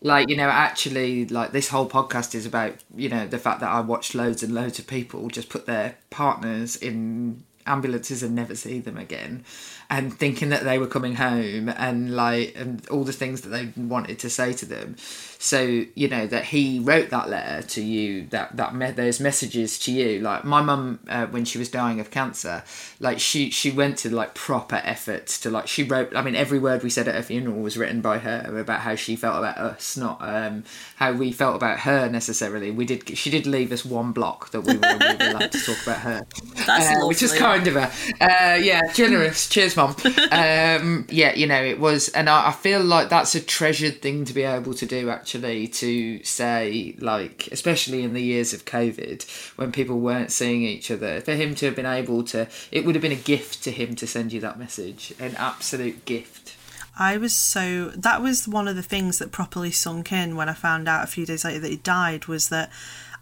[0.00, 3.68] like you know actually like this whole podcast is about you know the fact that
[3.68, 8.54] i watched loads and loads of people just put their partners in ambulances and never
[8.54, 9.44] see them again.
[9.90, 13.72] And thinking that they were coming home and like and all the things that they
[13.76, 14.96] wanted to say to them
[15.38, 19.78] so you know that he wrote that letter to you that that me- those messages
[19.80, 20.20] to you.
[20.20, 22.64] Like my mum uh, when she was dying of cancer
[23.00, 26.58] like she she went to like proper efforts to like she wrote i mean every
[26.58, 29.56] word we said at her funeral was written by her about how she felt about
[29.58, 30.64] us not um
[30.96, 32.70] how we felt about her necessarily.
[32.70, 35.60] We did she did leave us one block that we were, we were allowed to
[35.64, 36.26] talk about her.
[36.66, 39.48] That's uh, which is kind of her uh, yeah generous.
[39.48, 39.94] Cheers mum.
[40.30, 44.24] Um yeah you know it was and I, I feel like that's a treasured thing
[44.24, 45.27] to be able to do actually
[45.66, 51.20] to say like especially in the years of covid when people weren't seeing each other
[51.20, 53.94] for him to have been able to it would have been a gift to him
[53.94, 56.56] to send you that message an absolute gift
[57.00, 60.52] I was so that was one of the things that properly sunk in when I
[60.52, 62.72] found out a few days later that he died was that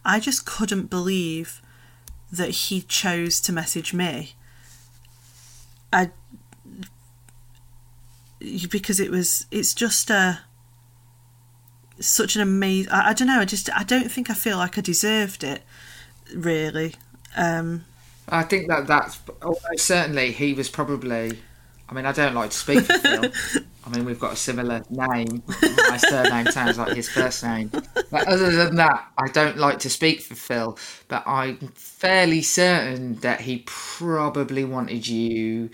[0.03, 1.61] I just couldn't believe
[2.33, 4.35] that he chose to message me.
[5.93, 6.11] I
[8.71, 10.41] because it was it's just a
[12.01, 14.77] such an amazing I, I don't know I just I don't think I feel like
[14.79, 15.63] I deserved it
[16.35, 16.95] really
[17.37, 17.85] um
[18.29, 21.39] I think that that's almost certainly he was probably.
[21.89, 23.31] I mean, I don't like to speak for Phil.
[23.87, 25.45] I mean, we've got a similar name.
[25.89, 27.71] My surname sounds like his first name.
[28.11, 30.77] But other than that, I don't like to speak for Phil.
[31.07, 35.71] But I'm fairly certain that he probably wanted you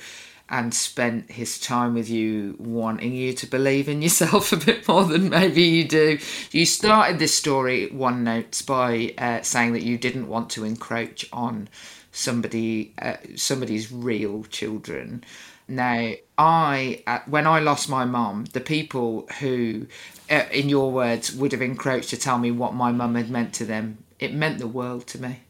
[0.53, 5.05] and spent his time with you wanting you to believe in yourself a bit more
[5.05, 6.19] than maybe you do.
[6.53, 11.27] You started this story, one notes, by uh, saying that you didn't want to encroach
[11.33, 11.69] on
[12.12, 15.25] somebody uh, somebody's real children.
[15.67, 19.87] Now, I uh, when I lost my mum, the people who,
[20.31, 23.55] uh, in your words, would have encroached to tell me what my mum had meant
[23.55, 25.41] to them, it meant the world to me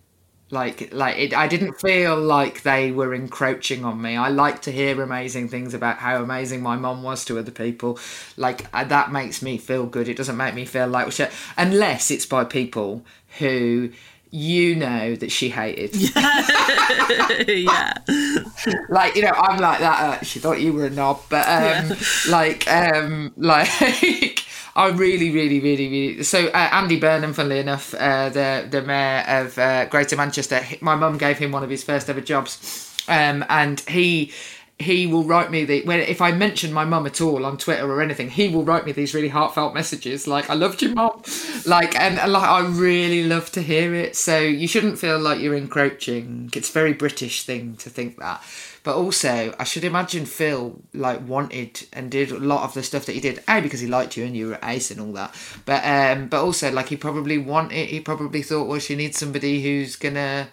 [0.53, 4.17] like like it, i didn't feel like they were encroaching on me.
[4.17, 7.99] I like to hear amazing things about how amazing my mom was to other people.
[8.37, 10.09] Like uh, that makes me feel good.
[10.09, 13.05] It doesn't make me feel like shit unless it's by people
[13.39, 13.91] who
[14.31, 15.97] you know that she hated.
[17.49, 17.93] Yeah.
[18.89, 21.97] Like you know i'm like that uh, she thought you were a knob but um
[22.29, 26.23] like um like I really, really, really, really.
[26.23, 30.95] So uh, Andy Burnham, funnily enough, uh, the the mayor of uh, Greater Manchester, my
[30.95, 34.33] mum gave him one of his first ever jobs, um, and he
[34.79, 37.91] he will write me the when if I mention my mum at all on Twitter
[37.91, 41.23] or anything, he will write me these really heartfelt messages like "I loved you, mum,"
[41.67, 44.17] like and, like I really love to hear it.
[44.17, 46.51] So you shouldn't feel like you're encroaching.
[46.55, 48.43] It's a very British thing to think that.
[48.85, 53.07] But also, I should imagine Phil like wanted and did a lot of the stuff
[53.07, 53.43] that he did.
[53.47, 55.35] A because he liked you and you were ace and all that.
[55.65, 57.89] But um, but also like he probably wanted.
[57.89, 60.49] He probably thought, well, she needs somebody who's gonna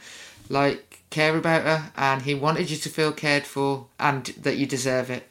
[0.49, 4.65] like care about her, and he wanted you to feel cared for and that you
[4.65, 5.29] deserve it.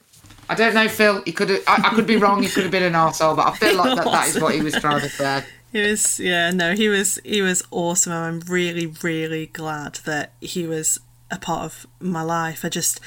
[0.48, 1.22] I don't know, Phil.
[1.24, 1.62] He could have.
[1.66, 2.42] I, I could be wrong.
[2.42, 4.62] He could have been an arsehole, but I feel like that, that is what he
[4.62, 5.44] was trying to say.
[5.70, 8.12] He was, yeah, no, he was, he was awesome.
[8.12, 10.98] and I'm really, really glad that he was
[11.30, 12.64] a part of my life.
[12.64, 13.00] I just,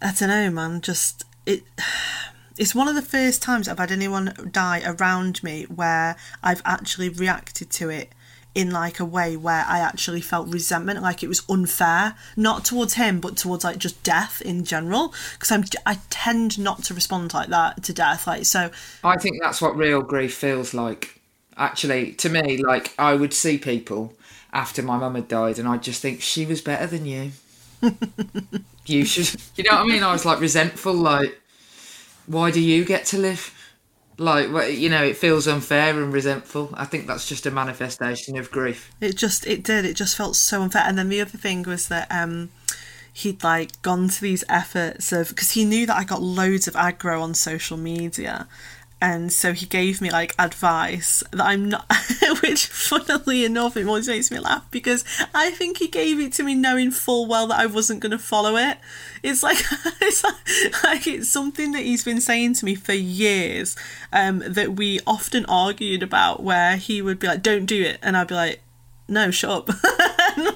[0.00, 0.80] I don't know, man.
[0.80, 1.62] Just it,
[2.56, 7.10] it's one of the first times I've had anyone die around me where I've actually
[7.10, 8.10] reacted to it
[8.54, 12.94] in like a way where I actually felt resentment, like it was unfair, not towards
[12.94, 15.14] him, but towards like just death in general.
[15.32, 18.26] Because I'm, I tend not to respond like that to death.
[18.26, 18.70] Like so,
[19.04, 21.20] I think that's what real grief feels like.
[21.56, 24.14] Actually, to me, like I would see people
[24.52, 27.32] after my mum had died, and I'd just think she was better than you.
[28.86, 30.02] you should, you know what I mean?
[30.02, 31.40] I was like resentful, like,
[32.26, 33.54] why do you get to live?
[34.20, 36.68] Like, you know, it feels unfair and resentful.
[36.74, 38.92] I think that's just a manifestation of grief.
[39.00, 39.86] It just it did.
[39.86, 40.82] It just felt so unfair.
[40.84, 42.50] And then the other thing was that um
[43.14, 46.74] he'd like gone to these efforts of because he knew that I got loads of
[46.74, 48.46] aggro on social media.
[49.02, 51.90] And so he gave me like advice that I'm not,
[52.42, 56.42] which funnily enough, it always makes me laugh because I think he gave it to
[56.42, 58.76] me knowing full well that I wasn't going to follow it.
[59.22, 59.56] It's like,
[60.02, 63.74] it's like, like it's something that he's been saying to me for years
[64.12, 67.98] um, that we often argued about where he would be like, don't do it.
[68.02, 68.60] And I'd be like,
[69.08, 69.70] no, shut up.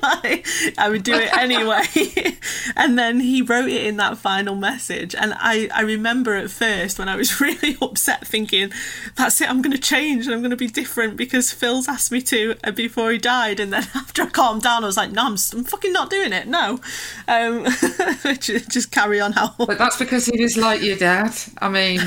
[0.05, 0.47] like,
[0.79, 2.37] I would do it anyway.
[2.77, 5.15] and then he wrote it in that final message.
[5.15, 8.73] And I, I remember at first when I was really upset, thinking,
[9.17, 12.13] that's it, I'm going to change and I'm going to be different because Phil's asked
[12.13, 13.61] me to uh, before he died.
[13.61, 16.33] And then after I calmed down, I was like, no, I'm, I'm fucking not doing
[16.33, 16.47] it.
[16.47, 16.81] No.
[17.29, 17.65] Um,
[18.39, 19.55] just carry on how.
[19.59, 21.35] But that's because he was like your dad.
[21.59, 22.01] I mean.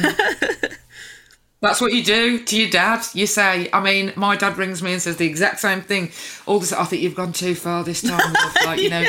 [1.59, 3.03] That's what you do to your dad.
[3.13, 6.11] You say, I mean, my dad rings me and says the exact same thing.
[6.45, 8.35] All this, I think you've gone too far this time.
[8.63, 9.03] like, you know,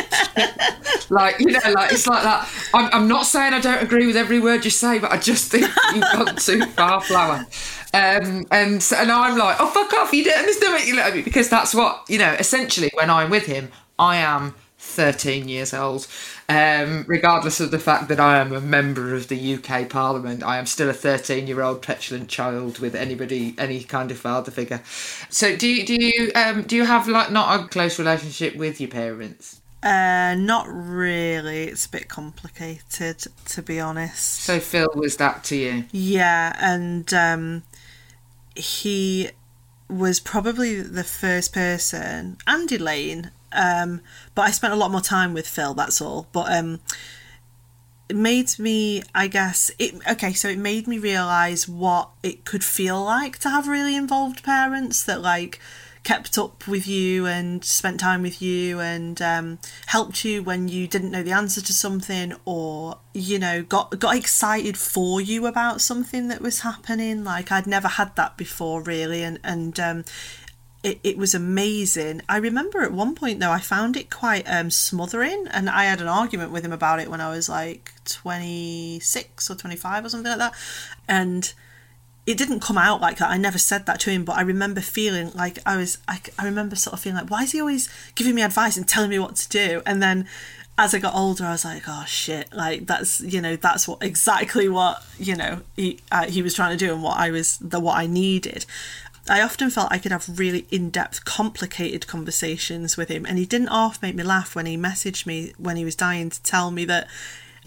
[1.11, 2.49] like, you know, like, it's like that.
[2.73, 5.51] I'm, I'm, not saying I don't agree with every word you say, but I just
[5.51, 7.45] think you've gone too far, Flower.
[7.93, 10.15] Um, and, and I'm like, oh, fuck off.
[10.15, 13.45] You didn't understand what you know, because that's what, you know, essentially when I'm with
[13.45, 16.07] him, I am 13 years old.
[16.51, 20.57] Um, regardless of the fact that I am a member of the UK Parliament, I
[20.57, 24.83] am still a 13 year old petulant child with anybody, any kind of father figure.
[25.29, 28.81] So, do you, do you, um, do you have like not a close relationship with
[28.81, 29.61] your parents?
[29.83, 31.65] Uh, not really.
[31.65, 34.41] It's a bit complicated, to be honest.
[34.41, 35.85] So, Phil was that to you?
[35.93, 37.63] Yeah, and um,
[38.57, 39.31] he
[39.89, 44.01] was probably the first person, and Elaine, um,
[44.35, 45.75] but I spent a lot more time with Phil.
[45.75, 46.29] That's all.
[46.33, 46.81] But um,
[48.09, 50.33] it made me, I guess, it okay.
[50.33, 55.03] So it made me realize what it could feel like to have really involved parents
[55.05, 55.59] that like
[56.05, 60.87] kept up with you and spent time with you and um, helped you when you
[60.87, 65.81] didn't know the answer to something or you know got got excited for you about
[65.81, 70.05] something that was happening like I'd never had that before really and and um,
[70.83, 72.23] it, it was amazing.
[72.29, 76.01] I remember at one point though, I found it quite um, smothering, and I had
[76.01, 80.31] an argument with him about it when I was like 26 or 25 or something
[80.31, 80.55] like that.
[81.09, 81.53] And
[82.27, 83.31] it didn't come out like that.
[83.31, 86.45] I never said that to him, but I remember feeling like I was, I, I
[86.45, 89.19] remember sort of feeling like, why is he always giving me advice and telling me
[89.19, 89.83] what to do?
[89.85, 90.29] And then
[90.79, 94.01] as I got older, I was like, oh shit, like that's you know that's what
[94.01, 97.59] exactly what you know he uh, he was trying to do and what I was
[97.59, 98.65] the what I needed.
[99.29, 103.47] I often felt I could have really in depth, complicated conversations with him, and he
[103.47, 106.71] didn't half make me laugh when he messaged me when he was dying to tell
[106.71, 107.09] me that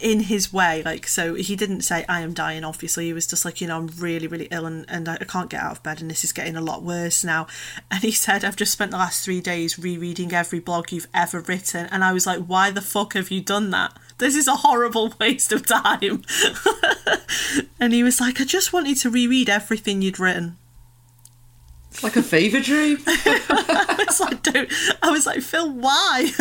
[0.02, 3.06] in his way like so he didn't say i am dying obviously.
[3.06, 5.62] He was just like you know i'm really really ill and, and i can't get
[5.62, 7.48] out of bed and this is getting a lot worse now.
[7.92, 11.40] And he said i've just spent the last three days rereading every blog you've ever
[11.42, 13.96] written and i was like why the fuck have you done that?
[14.18, 16.24] This is a horrible waste of time.
[17.80, 20.58] And he was like i just wanted to reread everything you'd written
[21.92, 22.98] it's like a fever dream.
[23.08, 24.72] I was like, don't.
[25.04, 26.32] I was like, Phil, why?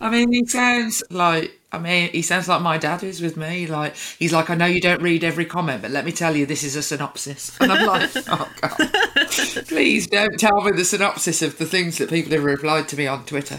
[0.00, 1.58] I mean, he sounds like.
[1.74, 3.66] I mean, he sounds like my dad is with me.
[3.66, 6.44] Like he's like, I know you don't read every comment, but let me tell you,
[6.44, 7.58] this is a synopsis.
[7.58, 8.90] And I'm like, oh god,
[9.66, 13.06] please don't tell me the synopsis of the things that people have replied to me
[13.06, 13.58] on Twitter.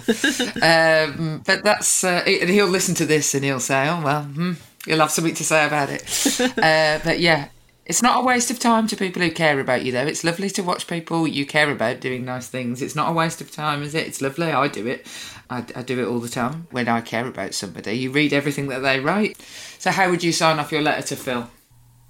[0.61, 4.53] Um, but that's, uh, and he'll listen to this and he'll say, oh well, hmm,
[4.86, 6.03] you'll have something to say about it.
[6.39, 7.47] Uh, but yeah,
[7.86, 10.06] it's not a waste of time to people who care about you, though.
[10.06, 12.82] It's lovely to watch people you care about doing nice things.
[12.82, 14.08] It's not a waste of time, is it?
[14.08, 14.52] It's lovely.
[14.52, 15.06] I do it.
[15.50, 17.94] I, I, do it all the time when I care about somebody.
[17.94, 19.42] You read everything that they write.
[19.80, 21.50] So, how would you sign off your letter to Phil?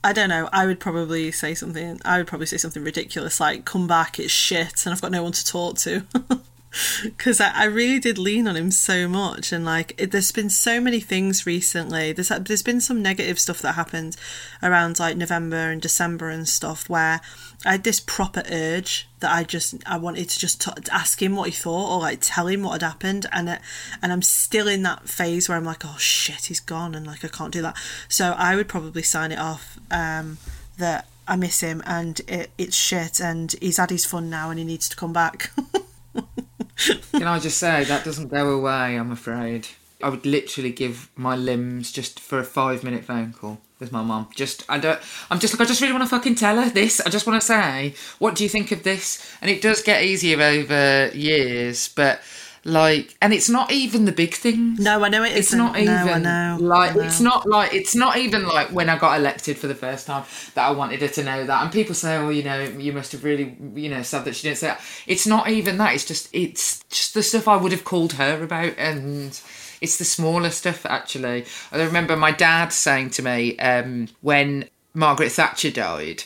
[0.04, 0.48] I don't know.
[0.54, 2.00] I would probably say something.
[2.06, 5.24] I would probably say something ridiculous like, "Come back, it's shit," and I've got no
[5.24, 6.06] one to talk to.
[7.04, 10.50] because I, I, really did lean on him so much and like it, there's been
[10.50, 12.12] so many things recently.
[12.14, 14.18] There's there's been some negative stuff that happened
[14.62, 17.22] around like November and December and stuff where
[17.66, 21.36] I had this proper urge that I just I wanted to just t- ask him
[21.36, 23.60] what he thought or like tell him what had happened and it,
[24.02, 27.24] and I'm still in that phase where I'm like oh shit he's gone and like
[27.24, 27.78] I can't do that.
[28.08, 30.38] So I would probably sign it off um,
[30.78, 34.60] that I miss him and it, it's shit and he's had his fun now and
[34.60, 35.52] he needs to come back
[36.78, 38.98] Can I just say that doesn't go away?
[38.98, 39.68] I'm afraid.
[40.02, 44.02] I would literally give my limbs just for a five minute phone call with my
[44.02, 44.28] mum.
[44.36, 45.00] Just I don't.
[45.32, 47.00] I'm just like I just really want to fucking tell her this.
[47.02, 49.36] I just want to say, what do you think of this?
[49.42, 52.22] And it does get easier over years, but
[52.66, 54.80] like and it's not even the big things.
[54.80, 56.58] No i know it it's not even no, I know.
[56.62, 60.08] like it's not like it's not even like when i got elected for the first
[60.08, 60.24] time
[60.56, 61.64] that i wanted her to know that.
[61.64, 64.48] And people say oh you know you must have really you know said that she
[64.48, 64.82] didn't say that.
[65.08, 65.94] It's not even that.
[65.94, 69.40] It's just it's just the stuff i would have called her about and
[69.82, 71.46] it's the smaller stuff actually.
[71.72, 76.24] I remember my dad saying to me um, when margaret thatcher died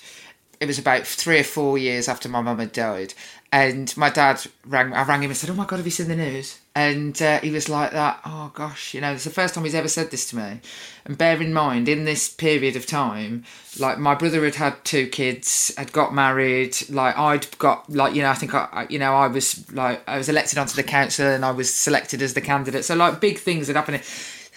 [0.60, 3.14] it was about three or four years after my mum had died
[3.52, 4.91] And my dad rang.
[4.91, 7.39] I rang him and said, "Oh my god, have you seen the news?" And uh,
[7.39, 8.20] he was like that.
[8.26, 10.60] Oh gosh, you know, it's the first time he's ever said this to me.
[11.06, 13.45] And bear in mind, in this period of time,
[13.80, 16.76] like my brother had had two kids, had got married.
[16.89, 20.18] Like I'd got, like you know, I think I, you know, I was like I
[20.18, 22.84] was elected onto the council and I was selected as the candidate.
[22.84, 24.04] So like big things had happened.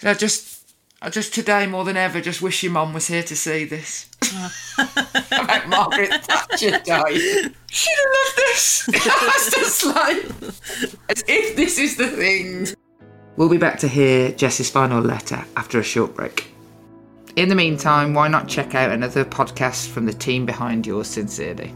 [0.01, 0.50] And I just
[1.03, 4.07] I just today more than ever just wish your mum was here to see this.
[5.31, 7.55] About Margaret Thatcher dying.
[7.71, 8.87] She'd have loved this.
[8.93, 10.25] It's just like
[11.09, 12.67] as if this is the thing.
[13.35, 16.53] We'll be back to hear Jess's final letter after a short break.
[17.35, 21.73] In the meantime, why not check out another podcast from the team behind yours sincerely?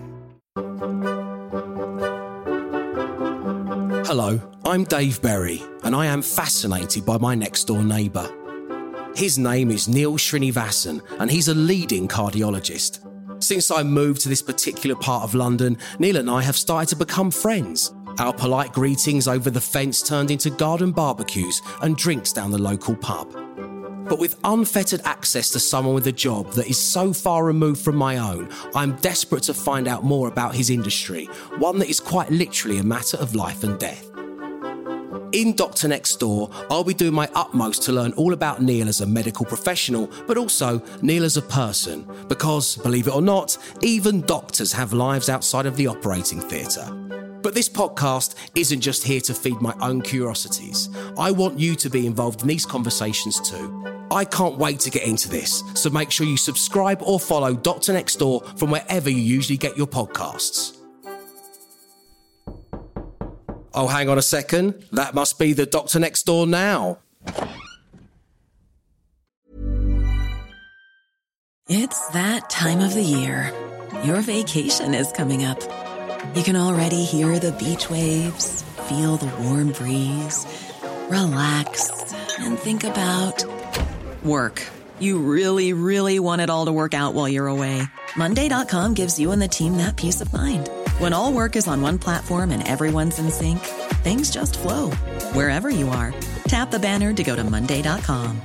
[4.05, 8.29] Hello, I'm Dave Berry, and I am fascinated by my next door neighbour.
[9.15, 12.99] His name is Neil Srinivasan, and he's a leading cardiologist.
[13.41, 16.97] Since I moved to this particular part of London, Neil and I have started to
[16.97, 17.93] become friends.
[18.19, 22.93] Our polite greetings over the fence turned into garden barbecues and drinks down the local
[22.93, 23.31] pub.
[24.09, 27.95] But with unfettered access to someone with a job that is so far removed from
[27.95, 32.31] my own, I'm desperate to find out more about his industry, one that is quite
[32.31, 34.11] literally a matter of life and death.
[35.35, 39.01] In Doctor Next Door, I'll be doing my utmost to learn all about Neil as
[39.01, 42.07] a medical professional, but also Neil as a person.
[42.29, 46.89] Because, believe it or not, even doctors have lives outside of the operating theatre.
[47.41, 50.87] But this podcast isn't just here to feed my own curiosities.
[51.17, 54.07] I want you to be involved in these conversations too.
[54.11, 57.91] I can't wait to get into this, so make sure you subscribe or follow Doctor
[57.91, 60.77] Next Door from wherever you usually get your podcasts.
[63.77, 64.85] Oh, hang on a second.
[64.93, 66.99] That must be the doctor next door now.
[71.67, 73.53] It's that time of the year.
[74.05, 75.59] Your vacation is coming up.
[76.35, 80.45] You can already hear the beach waves, feel the warm breeze,
[81.09, 83.43] relax, and think about
[84.23, 84.61] work.
[84.99, 87.81] You really, really want it all to work out while you're away.
[88.15, 90.69] Monday.com gives you and the team that peace of mind.
[90.99, 93.59] When all work is on one platform and everyone's in sync,
[94.03, 94.91] things just flow
[95.33, 96.13] wherever you are.
[96.47, 98.41] Tap the banner to go to Monday.com.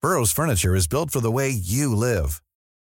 [0.00, 2.40] Burrow's furniture is built for the way you live.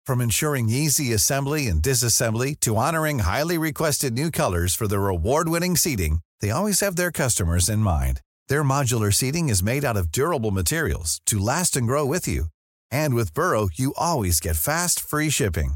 [0.05, 5.49] From ensuring easy assembly and disassembly to honoring highly requested new colors for their award
[5.49, 8.21] winning seating, they always have their customers in mind.
[8.47, 12.47] Their modular seating is made out of durable materials to last and grow with you.
[12.91, 15.75] And with Burrow, you always get fast, free shipping.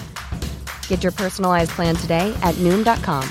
[0.91, 3.23] Get your personalized plan today at Noom.com.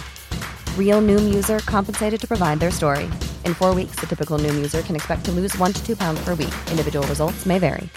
[0.78, 3.04] Real Noom user compensated to provide their story.
[3.44, 6.24] In four weeks, the typical Noom user can expect to lose one to two pounds
[6.24, 6.54] per week.
[6.70, 7.90] Individual results may vary.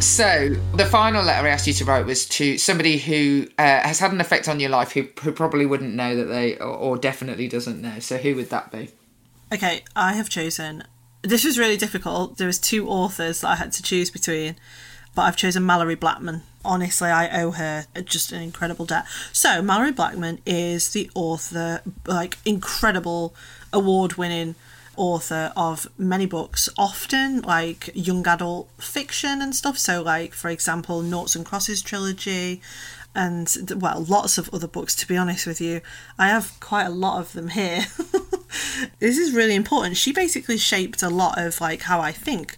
[0.00, 3.98] So the final letter I asked you to write was to somebody who uh, has
[3.98, 6.96] had an effect on your life, who, who probably wouldn't know that they, or, or
[6.96, 7.98] definitely doesn't know.
[7.98, 8.88] So who would that be?
[9.52, 10.82] Okay, I have chosen.
[11.22, 12.36] This was really difficult.
[12.36, 14.56] There was two authors that I had to choose between,
[15.14, 16.42] but I've chosen Malorie Blackman.
[16.64, 19.04] Honestly, I owe her just an incredible debt.
[19.32, 23.34] So Malorie Blackman is the author, like incredible
[23.72, 24.56] award-winning
[24.96, 29.78] author of many books, often like young adult fiction and stuff.
[29.78, 32.60] So, like for example, Noughts and Crosses trilogy,
[33.14, 34.94] and well, lots of other books.
[34.96, 35.80] To be honest with you,
[36.18, 37.86] I have quite a lot of them here.
[38.98, 39.96] this is really important.
[39.96, 42.56] She basically shaped a lot of like how I think.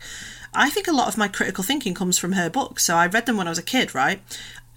[0.55, 2.85] I think a lot of my critical thinking comes from her books.
[2.85, 4.21] So I read them when I was a kid, right?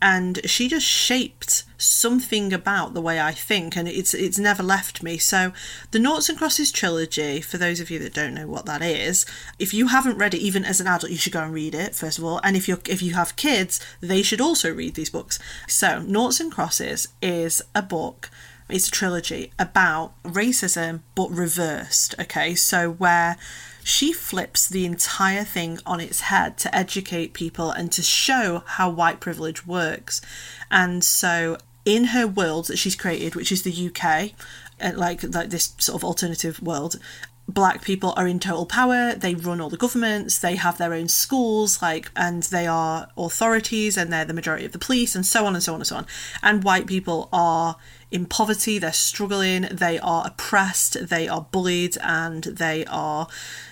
[0.02, 5.04] And she just shaped something about the way I think, and it's it's never left
[5.04, 5.20] me.
[5.20, 5.54] So,
[5.92, 9.28] the Noughts and Crosses trilogy, for those of you that don't know what that is,
[9.60, 11.94] if you haven't read it even as an adult, you should go and read it
[11.94, 12.42] first of all.
[12.44, 15.38] And if you if you have kids, they should also read these books.
[15.68, 18.32] So, Noughts and Crosses is a book
[18.72, 22.56] it's a trilogy about racism but reversed okay?
[22.56, 23.38] So where
[23.84, 28.90] she flips the entire thing on its head to educate people and to show how
[28.90, 30.22] white privilege works.
[30.70, 34.32] And so in her world that she's created which is the UK
[34.80, 37.00] uh, like like this sort of alternative world
[37.48, 41.08] black people are in total power they run all the governments they have their own
[41.08, 45.46] schools like and they are authorities and they're the majority of the police and so
[45.46, 46.06] on and so on and so on.
[46.44, 47.78] And white people are
[48.12, 53.28] in poverty they're struggling they are oppressed they are bullied and they are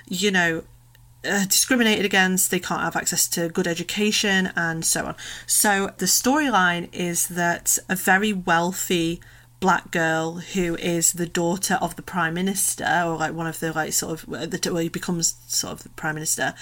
[0.07, 0.63] you know
[1.25, 5.15] uh, discriminated against, they can't have access to good education, and so on.
[5.45, 9.19] So, the storyline is that a very wealthy
[9.59, 13.73] black girl who is the daughter of the prime minister, or like one of the
[13.73, 16.53] like sort of the well, he becomes sort of the prime minister,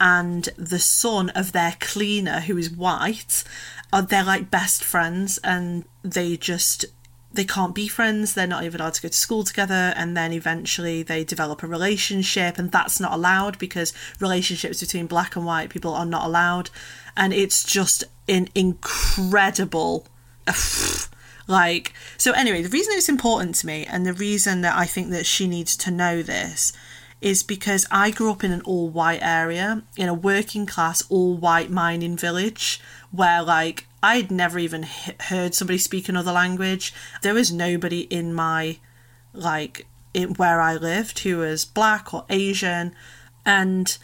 [0.00, 3.44] and the son of their cleaner who is white,
[3.92, 6.86] are they're like best friends, and they just
[7.32, 10.32] they can't be friends, they're not even allowed to go to school together, and then
[10.32, 15.70] eventually they develop a relationship, and that's not allowed because relationships between black and white
[15.70, 16.70] people are not allowed.
[17.16, 20.06] And it's just an incredible.
[21.46, 25.10] Like, so anyway, the reason it's important to me, and the reason that I think
[25.10, 26.72] that she needs to know this,
[27.20, 31.36] is because I grew up in an all white area, in a working class, all
[31.36, 34.84] white mining village, where like I'd never even
[35.20, 36.94] heard somebody speak another language.
[37.22, 38.78] There was nobody in my
[39.32, 42.94] like in where I lived who was black or Asian,
[43.44, 43.96] and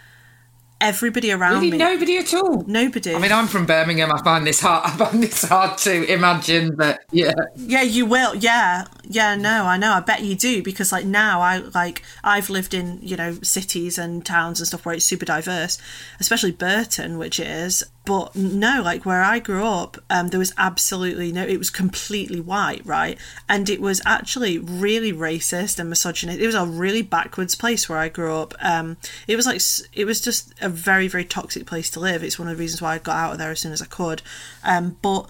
[0.80, 1.78] everybody around really me.
[1.78, 2.62] Nobody at all.
[2.66, 3.14] Nobody.
[3.14, 4.12] I mean, I'm from Birmingham.
[4.12, 4.82] I find this hard.
[4.86, 7.32] I find this hard to imagine, but yeah.
[7.56, 8.34] Yeah, you will.
[8.34, 9.34] Yeah, yeah.
[9.34, 9.92] No, I know.
[9.92, 13.98] I bet you do because like now I like I've lived in you know cities
[13.98, 15.78] and towns and stuff where it's super diverse,
[16.20, 21.32] especially Burton, which is, but no, like where I grew up, um, there was absolutely
[21.32, 21.44] no.
[21.44, 23.18] It was completely white, right?
[23.48, 26.38] And it was actually really racist and misogynist.
[26.38, 28.54] It was a really backwards place where I grew up.
[28.60, 28.96] Um,
[29.26, 29.60] it was like
[29.92, 32.22] it was just a very very toxic place to live.
[32.22, 33.86] It's one of the reasons why I got out of there as soon as I
[33.86, 34.22] could.
[34.62, 35.26] Um, but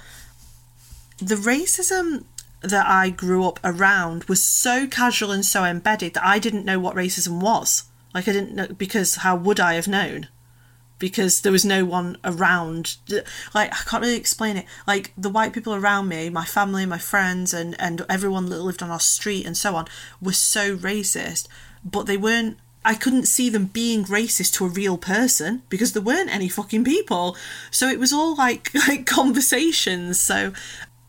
[1.18, 2.24] the racism
[2.60, 6.78] that I grew up around was so casual and so embedded that I didn't know
[6.78, 7.84] what racism was.
[8.12, 10.28] Like I didn't know because how would I have known?
[10.98, 12.96] Because there was no one around
[13.54, 16.96] like i can't really explain it like the white people around me my family my
[16.96, 19.86] friends and and everyone that lived on our street and so on
[20.22, 21.48] were so racist
[21.84, 26.00] but they weren't I couldn't see them being racist to a real person because there
[26.00, 27.36] weren't any fucking people.
[27.72, 30.20] So it was all like like conversations.
[30.20, 30.52] So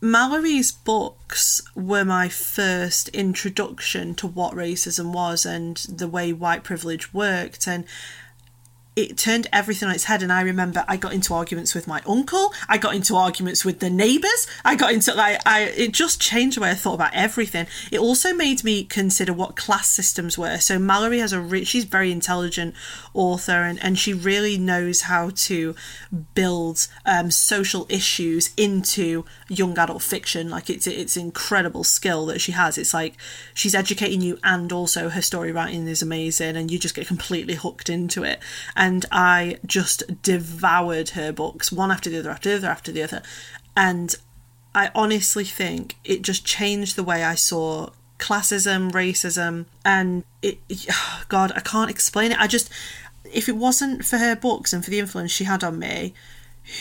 [0.02, 7.14] Malorie's books were my first introduction to what racism was and the way white privilege
[7.14, 7.86] worked and
[8.98, 12.02] it turned everything on its head and i remember i got into arguments with my
[12.08, 16.20] uncle i got into arguments with the neighbors i got into like i it just
[16.20, 17.68] changed the way i thought about everything.
[17.92, 20.58] It also made me consider what class systems were.
[20.60, 22.74] So malorie has a re- she's very intelligent
[23.14, 25.76] author and, and she really knows how to
[26.34, 30.50] build um, social issues into young adult fiction.
[30.50, 32.78] Like it's it's incredible skill that she has.
[32.78, 33.16] It's like
[33.54, 37.56] she's educating you and also her story writing is amazing and you just get completely
[37.56, 38.40] hooked into it.
[38.76, 42.92] And and I just devoured her books, one after the other, after the other, after
[42.94, 43.22] the other.
[43.76, 44.16] And
[44.74, 50.60] I honestly think it just changed the way I saw classism, racism, and it,
[51.28, 52.40] God, I can't explain it.
[52.40, 52.70] I just,
[53.26, 56.14] if it wasn't for her books and for the influence she had on me,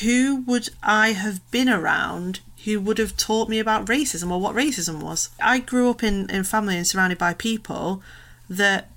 [0.01, 4.55] who would I have been around who would have taught me about racism or what
[4.55, 5.31] racism was?
[5.41, 8.01] I grew up in, in family and surrounded by people
[8.49, 8.91] that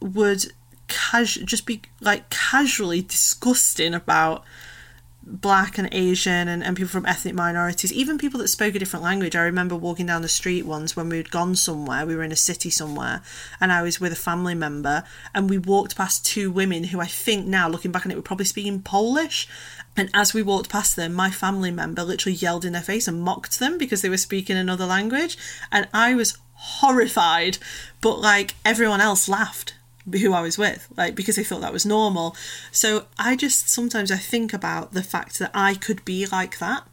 [0.00, 0.46] would
[0.88, 4.44] casu- just be like casually disgusting about
[5.28, 9.04] black and Asian and, and people from ethnic minorities, even people that spoke a different
[9.04, 9.36] language.
[9.36, 12.36] I remember walking down the street once when we'd gone somewhere, we were in a
[12.36, 13.22] city somewhere,
[13.60, 17.06] and I was with a family member, and we walked past two women who I
[17.06, 19.46] think now, looking back on it, were probably speaking Polish.
[19.96, 23.20] And as we walked past them, my family member literally yelled in their face and
[23.20, 25.36] mocked them because they were speaking another language.
[25.72, 27.58] And I was horrified,
[28.00, 29.74] but like everyone else laughed
[30.12, 32.36] who I was with, like because they thought that was normal.
[32.72, 36.84] So I just sometimes I think about the fact that I could be like that.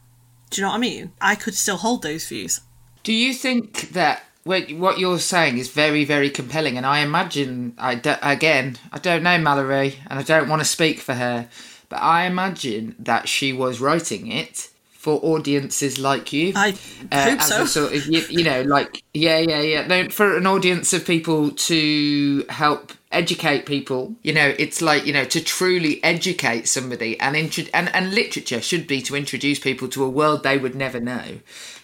[0.50, 1.12] Do you know what I mean?
[1.20, 2.62] I could still hold those views.
[3.04, 6.78] Do you think that what you're saying is very, very compelling?
[6.78, 10.66] And I imagine, I do, again, I don't know Malorie, and I don't want to
[10.66, 11.50] speak for her,
[11.90, 14.70] but I imagine that she was writing it
[15.06, 16.52] for audiences like you.
[16.56, 16.76] I
[17.12, 17.66] uh, hope so.
[17.66, 19.86] Sort of, you, you, know, like yeah, yeah, yeah.
[19.86, 24.16] No, for an audience of people to help educate people.
[24.22, 28.62] You know, it's like you know to truly educate somebody, and intro- and and literature
[28.62, 31.40] should be to introduce people to a world they would never know,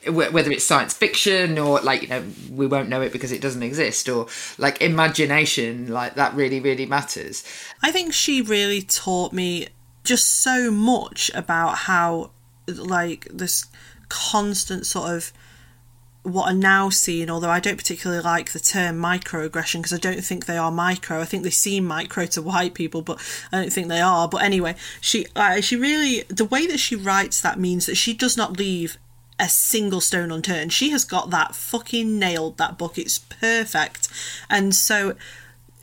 [0.08, 3.64] whether it's science fiction or like you know we won't know it because it doesn't
[3.64, 4.28] exist, or
[4.58, 5.88] like imagination.
[5.88, 7.44] Like that really, really matters.
[7.82, 9.70] I think she really taught me
[10.04, 12.32] just so much about how
[12.68, 13.66] like this
[14.10, 15.32] constant sort of
[16.24, 20.24] what are now seen, although I don't particularly like the term microaggression because I don't
[20.24, 21.20] think they are micro.
[21.20, 23.20] I think they seem micro to white people, but
[23.52, 24.28] I don't think they are.
[24.28, 28.14] But anyway, she uh, she really the way that she writes that means that she
[28.14, 28.98] does not leave
[29.40, 30.72] a single stone unturned.
[30.74, 33.00] She has got that fucking nailed that book.
[33.00, 34.08] It's perfect,
[34.48, 35.16] and so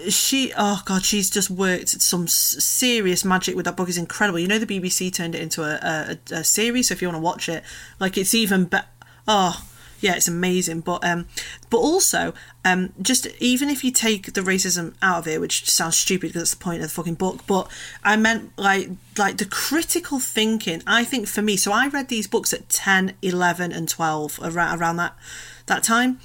[0.09, 4.47] she oh god she's just worked some serious magic with that book is incredible you
[4.47, 7.21] know the bbc turned it into a, a, a series so if you want to
[7.21, 7.65] watch it
[7.99, 8.87] like it's even better
[9.27, 9.61] oh
[10.01, 10.81] yeah, it's amazing.
[10.81, 11.27] But um,
[11.71, 12.33] but also
[12.65, 16.43] um, just even if you take the racism out of it, which sounds stupid because
[16.43, 17.47] that's the point of the fucking book.
[17.47, 17.69] But
[18.05, 20.83] I meant like like the critical thinking.
[20.87, 24.81] I think for me, so I read these books at 10, 11 and twelve around
[24.81, 25.17] around that
[25.67, 26.21] that time.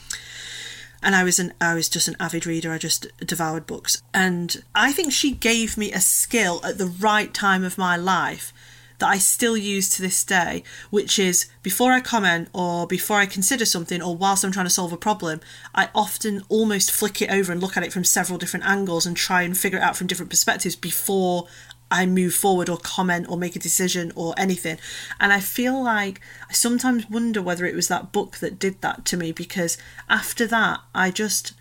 [1.01, 2.71] And I was an I was just an avid reader.
[2.71, 7.33] I just devoured books, and I think she gave me a skill at the right
[7.33, 8.53] time of my life
[9.03, 13.25] that I still use to this day, which is before I comment or before I
[13.25, 15.41] consider something or whilst I'm trying to solve a problem,
[15.75, 19.17] I often almost flick it over and look at it from several different angles and
[19.17, 21.47] try and figure it out from different perspectives before
[21.91, 24.77] I move forward or comment or make a decision or anything.
[25.19, 29.03] And I feel like I sometimes wonder whether it was that book that did that
[29.07, 29.77] to me because
[30.07, 31.51] after that, I just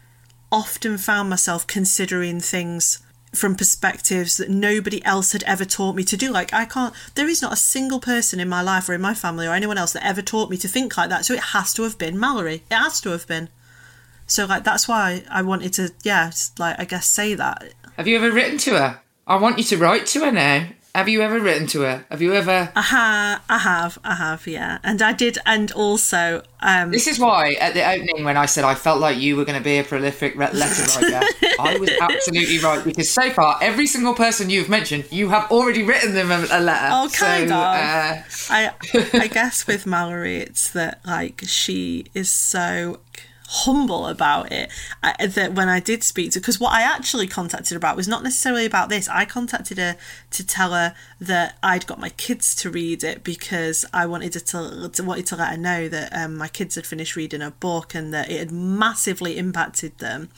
[0.53, 3.01] often found myself considering things
[3.35, 6.31] from perspectives that nobody else had ever taught me to do.
[6.31, 9.15] Like, I can't, there is not a single person in my life or in my
[9.15, 11.25] family or anyone else that ever taught me to think like that.
[11.25, 12.61] So it has to have been Malorie.
[12.71, 13.49] It has to have been.
[14.27, 17.75] So, like, that's why I wanted to, yeah, like, I guess say that.
[17.97, 19.01] Have you ever written to her?
[19.27, 20.69] I want you to write to her now.
[20.95, 22.05] Have you ever written to her?
[22.11, 22.71] Have you ever?
[22.77, 24.79] I, ha- I have, I have, yeah.
[24.85, 26.43] And I did, and also.
[26.61, 26.91] Um...
[26.91, 29.57] This is why at the opening, when I said I felt like you were going
[29.57, 31.27] to be a prolific letter writer,
[31.59, 35.83] I was absolutely right because so far, every single person you've mentioned, you have already
[35.83, 36.89] written them a, a letter.
[36.91, 37.63] Oh, kind so, of.
[37.63, 38.23] Uh...
[38.51, 38.71] I,
[39.15, 43.01] I guess with Malorie, it's that like she is so
[43.53, 44.71] humble about it
[45.03, 48.09] I, that when I did speak to because what I actually contacted her about was
[48.09, 49.09] not necessarily about this.
[49.09, 49.97] I contacted her
[50.31, 54.41] to tell her that I'd got my kids to read it because I wanted to,
[54.41, 57.95] to wanted to let her know that um, my kids had finished reading a book
[57.95, 60.31] and that it had massively impacted them.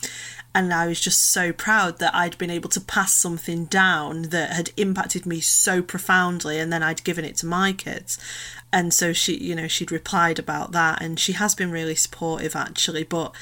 [0.57, 4.51] And I was just so proud that I'd been able to pass something down that
[4.51, 8.19] had impacted me so profoundly and then I'd given it to my kids
[8.75, 12.57] and so she you know she'd replied about that and she has been really supportive
[12.57, 13.33] actually but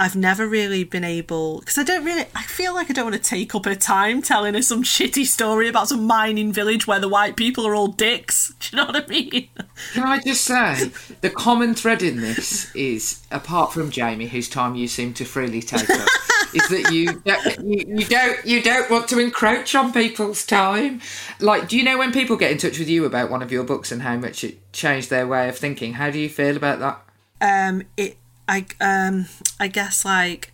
[0.00, 3.22] I've never really been able because I don't really I feel like I don't want
[3.22, 6.98] to take up her time telling her some shitty story about some mining village where
[6.98, 8.54] the white people are all dicks.
[8.60, 9.48] Do you know what I mean?
[9.92, 10.90] Can I just say
[11.20, 15.60] the common thread in this is apart from Jamie, whose time you seem to freely
[15.60, 16.08] take up,
[16.54, 17.22] is that you,
[17.62, 21.02] you you don't you don't want to encroach on people's time.
[21.40, 23.64] Like, do you know when people get in touch with you about one of your
[23.64, 25.92] books and how much it changed their way of thinking?
[25.94, 27.02] How do you feel about that?
[27.42, 28.16] Um, it
[28.50, 29.26] I um
[29.60, 30.52] I guess like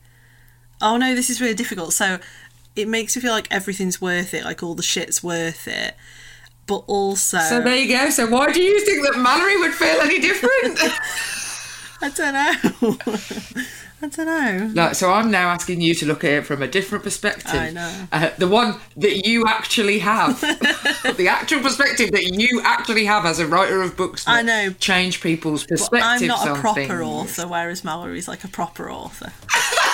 [0.82, 1.94] oh no, this is really difficult.
[1.94, 2.18] So
[2.76, 5.96] it makes me feel like everything's worth it, like all the shit's worth it.
[6.66, 8.10] But also So there you go.
[8.10, 10.78] So why do you think that Malorie would feel any different?
[12.02, 13.64] I don't know.
[14.02, 14.70] I don't know.
[14.74, 17.54] No, so I'm now asking you to look at it from a different perspective.
[17.54, 18.06] I know.
[18.12, 20.38] Uh, the one that you actually have.
[21.16, 24.70] the actual perspective that you actually have as a writer of books I know.
[24.78, 27.00] change people's perspectives I'm not a proper things.
[27.00, 29.32] author, whereas Malorie's like a proper author.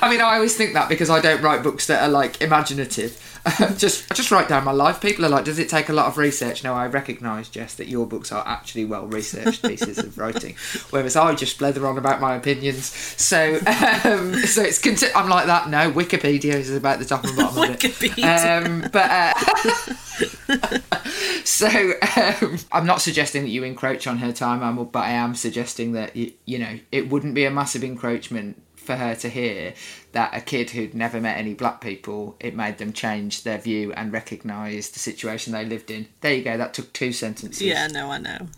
[0.00, 3.20] I mean, I always think that because I don't write books that are like imaginative.
[3.76, 5.02] just, I just write down my life.
[5.02, 7.88] People are like, "Does it take a lot of research?" No, I recognise, Jess, that
[7.88, 10.56] your books are actually well researched pieces of writing,
[10.90, 12.86] whereas I just blether on about my opinions.
[12.86, 13.56] So,
[14.04, 15.68] um, so it's conti- I'm like that.
[15.68, 18.24] No, Wikipedia is about the top and bottom of it.
[18.24, 19.34] Um, but uh,
[21.44, 21.68] so
[22.16, 26.16] um, I'm not suggesting that you encroach on her time, but I am suggesting that
[26.16, 29.74] you, you know it wouldn't be a massive encroachment for her to hear
[30.12, 33.92] that a kid who'd never met any black people, it made them change their view
[33.94, 36.06] and recognise the situation they lived in.
[36.20, 36.56] There you go.
[36.56, 37.62] That took two sentences.
[37.62, 38.48] Yeah, no, I know.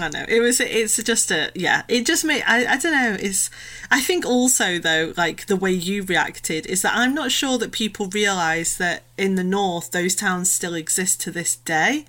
[0.00, 0.60] I know it was.
[0.60, 1.82] It's just a yeah.
[1.86, 2.42] It just made.
[2.46, 3.16] I, I don't know.
[3.20, 3.48] Is
[3.90, 7.70] I think also though, like the way you reacted is that I'm not sure that
[7.70, 12.06] people realise that in the north those towns still exist to this day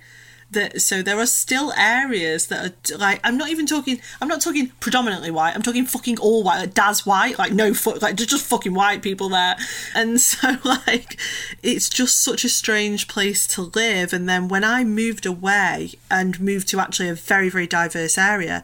[0.50, 4.40] that so there are still areas that are like I'm not even talking I'm not
[4.40, 8.14] talking predominantly white I'm talking fucking all white like Daz white like no foot like
[8.14, 9.56] just, just fucking white people there.
[9.94, 11.18] And so like
[11.62, 14.12] it's just such a strange place to live.
[14.12, 18.62] And then when I moved away and moved to actually a very very diverse area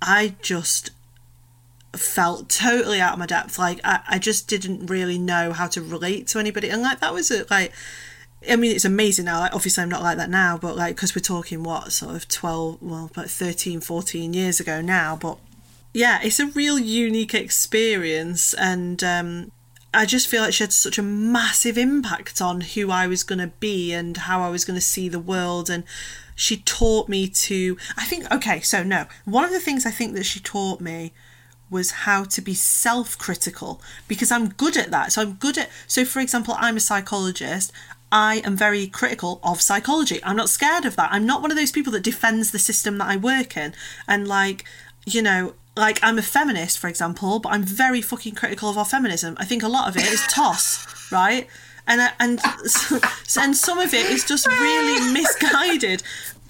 [0.00, 0.90] I just
[1.96, 3.58] felt totally out of my depth.
[3.58, 6.68] Like I, I just didn't really know how to relate to anybody.
[6.68, 7.72] And like that was a, like
[8.50, 9.40] I mean, it's amazing now.
[9.40, 12.28] Like, obviously, I'm not like that now, but like, because we're talking what sort of
[12.28, 15.16] 12, well, about 13, 14 years ago now.
[15.16, 15.38] But
[15.92, 19.52] yeah, it's a real unique experience, and um,
[19.94, 23.38] I just feel like she had such a massive impact on who I was going
[23.38, 25.70] to be and how I was going to see the world.
[25.70, 25.84] And
[26.34, 30.14] she taught me to, I think, okay, so no, one of the things I think
[30.14, 31.12] that she taught me
[31.70, 35.12] was how to be self critical because I'm good at that.
[35.12, 37.72] So I'm good at, so for example, I'm a psychologist.
[38.12, 40.20] I am very critical of psychology.
[40.22, 41.10] I'm not scared of that.
[41.12, 43.74] I'm not one of those people that defends the system that I work in.
[44.06, 44.64] And like,
[45.04, 48.84] you know, like I'm a feminist, for example, but I'm very fucking critical of our
[48.84, 49.36] feminism.
[49.38, 51.48] I think a lot of it is toss, right?
[51.86, 52.40] And uh, and
[53.38, 56.02] and some of it is just really misguided.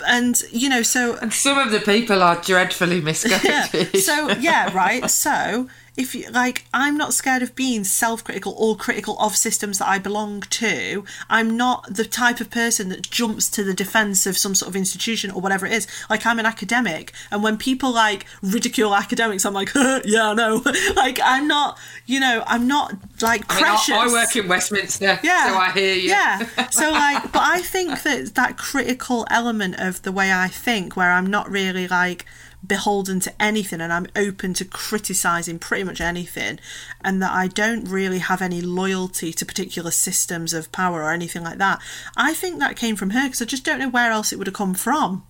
[0.06, 3.94] And you know, so and some of the people are dreadfully misguided.
[3.94, 4.00] Yeah.
[4.00, 5.10] So yeah, right.
[5.10, 9.88] So if you like i'm not scared of being self-critical or critical of systems that
[9.88, 11.04] i belong to.
[11.30, 14.76] I'm not the type of person that jumps to the defense of some sort of
[14.76, 15.86] institution or whatever it is.
[16.10, 19.72] Like i'm an academic and when people like ridicule academics i'm like
[20.04, 20.62] yeah i know
[20.96, 24.48] like i'm not you know i'm not like precious I, mean, I, I work in
[24.48, 25.48] westminster yeah.
[25.48, 26.08] So i hear you.
[26.08, 26.46] Yeah.
[26.70, 31.12] So like but i think that that critical element of the way i think where
[31.12, 32.26] i'm not really like
[32.66, 36.58] beholden to anything and I'm open to criticizing pretty much anything
[37.02, 41.42] and that I don't really have any loyalty to particular systems of power or anything
[41.42, 41.80] like that.
[42.16, 44.46] I think that came from her because I just don't know where else it would
[44.46, 45.24] have come from,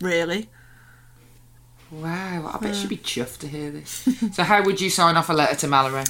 [0.00, 0.48] really.
[1.90, 3.02] Wow, I bet she'd be hmm.
[3.02, 4.08] chuffed to hear this.
[4.32, 6.08] so, how would you sign off a letter to Malorie?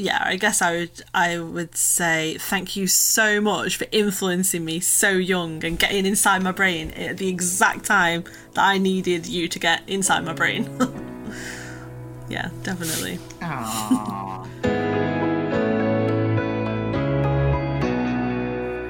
[0.00, 4.80] Yeah, I guess I would I would say thank you so much for influencing me
[4.80, 8.24] so young and getting inside my brain at the exact time
[8.54, 10.68] that I needed you to get inside my brain.
[12.28, 13.18] yeah, definitely.
[13.40, 14.69] Aww.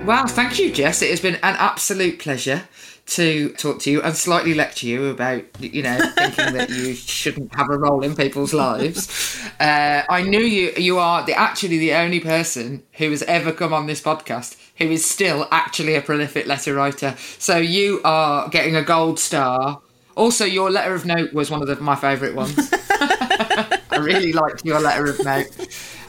[0.02, 1.02] Well, thank you, Jess.
[1.02, 2.68] It has been an absolute pleasure
[3.06, 7.54] to talk to you and slightly lecture you about, you know, thinking that you shouldn't
[7.54, 9.38] have a role in people's lives.
[9.58, 10.72] Uh, I knew you.
[10.76, 14.86] You are the actually the only person who has ever come on this podcast who
[14.86, 17.14] is still actually a prolific letter writer.
[17.38, 19.80] So you are getting a gold star.
[20.16, 22.56] Also, your letter of note was one of the, my favourite ones.
[22.90, 25.48] I really liked your letter of note.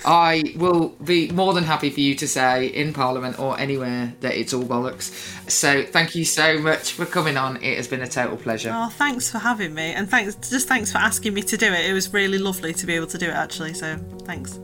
[0.03, 4.35] I will be more than happy for you to say in Parliament or anywhere that
[4.35, 5.11] it's all bollocks.
[5.49, 7.57] So thank you so much for coming on.
[7.57, 8.71] It has been a total pleasure.
[8.73, 11.85] Oh, thanks for having me, and thanks just thanks for asking me to do it.
[11.85, 13.73] It was really lovely to be able to do it actually.
[13.73, 14.59] So thanks.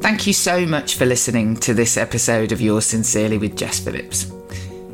[0.00, 4.30] Thank you so much for listening to this episode of Yours Sincerely with Jess Phillips.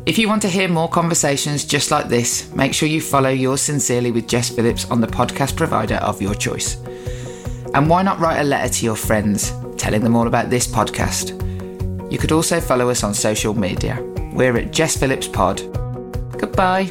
[0.06, 3.60] If you want to hear more conversations just like this, make sure you follow Yours
[3.60, 6.76] Sincerely with Jess Phillips on the podcast provider of your choice.
[7.74, 11.40] And why not write a letter to your friends, telling them all about this podcast?
[12.10, 14.00] You could also follow us on social media.
[14.32, 15.60] We're at Jess Phillips Pod.
[16.38, 16.90] Goodbye.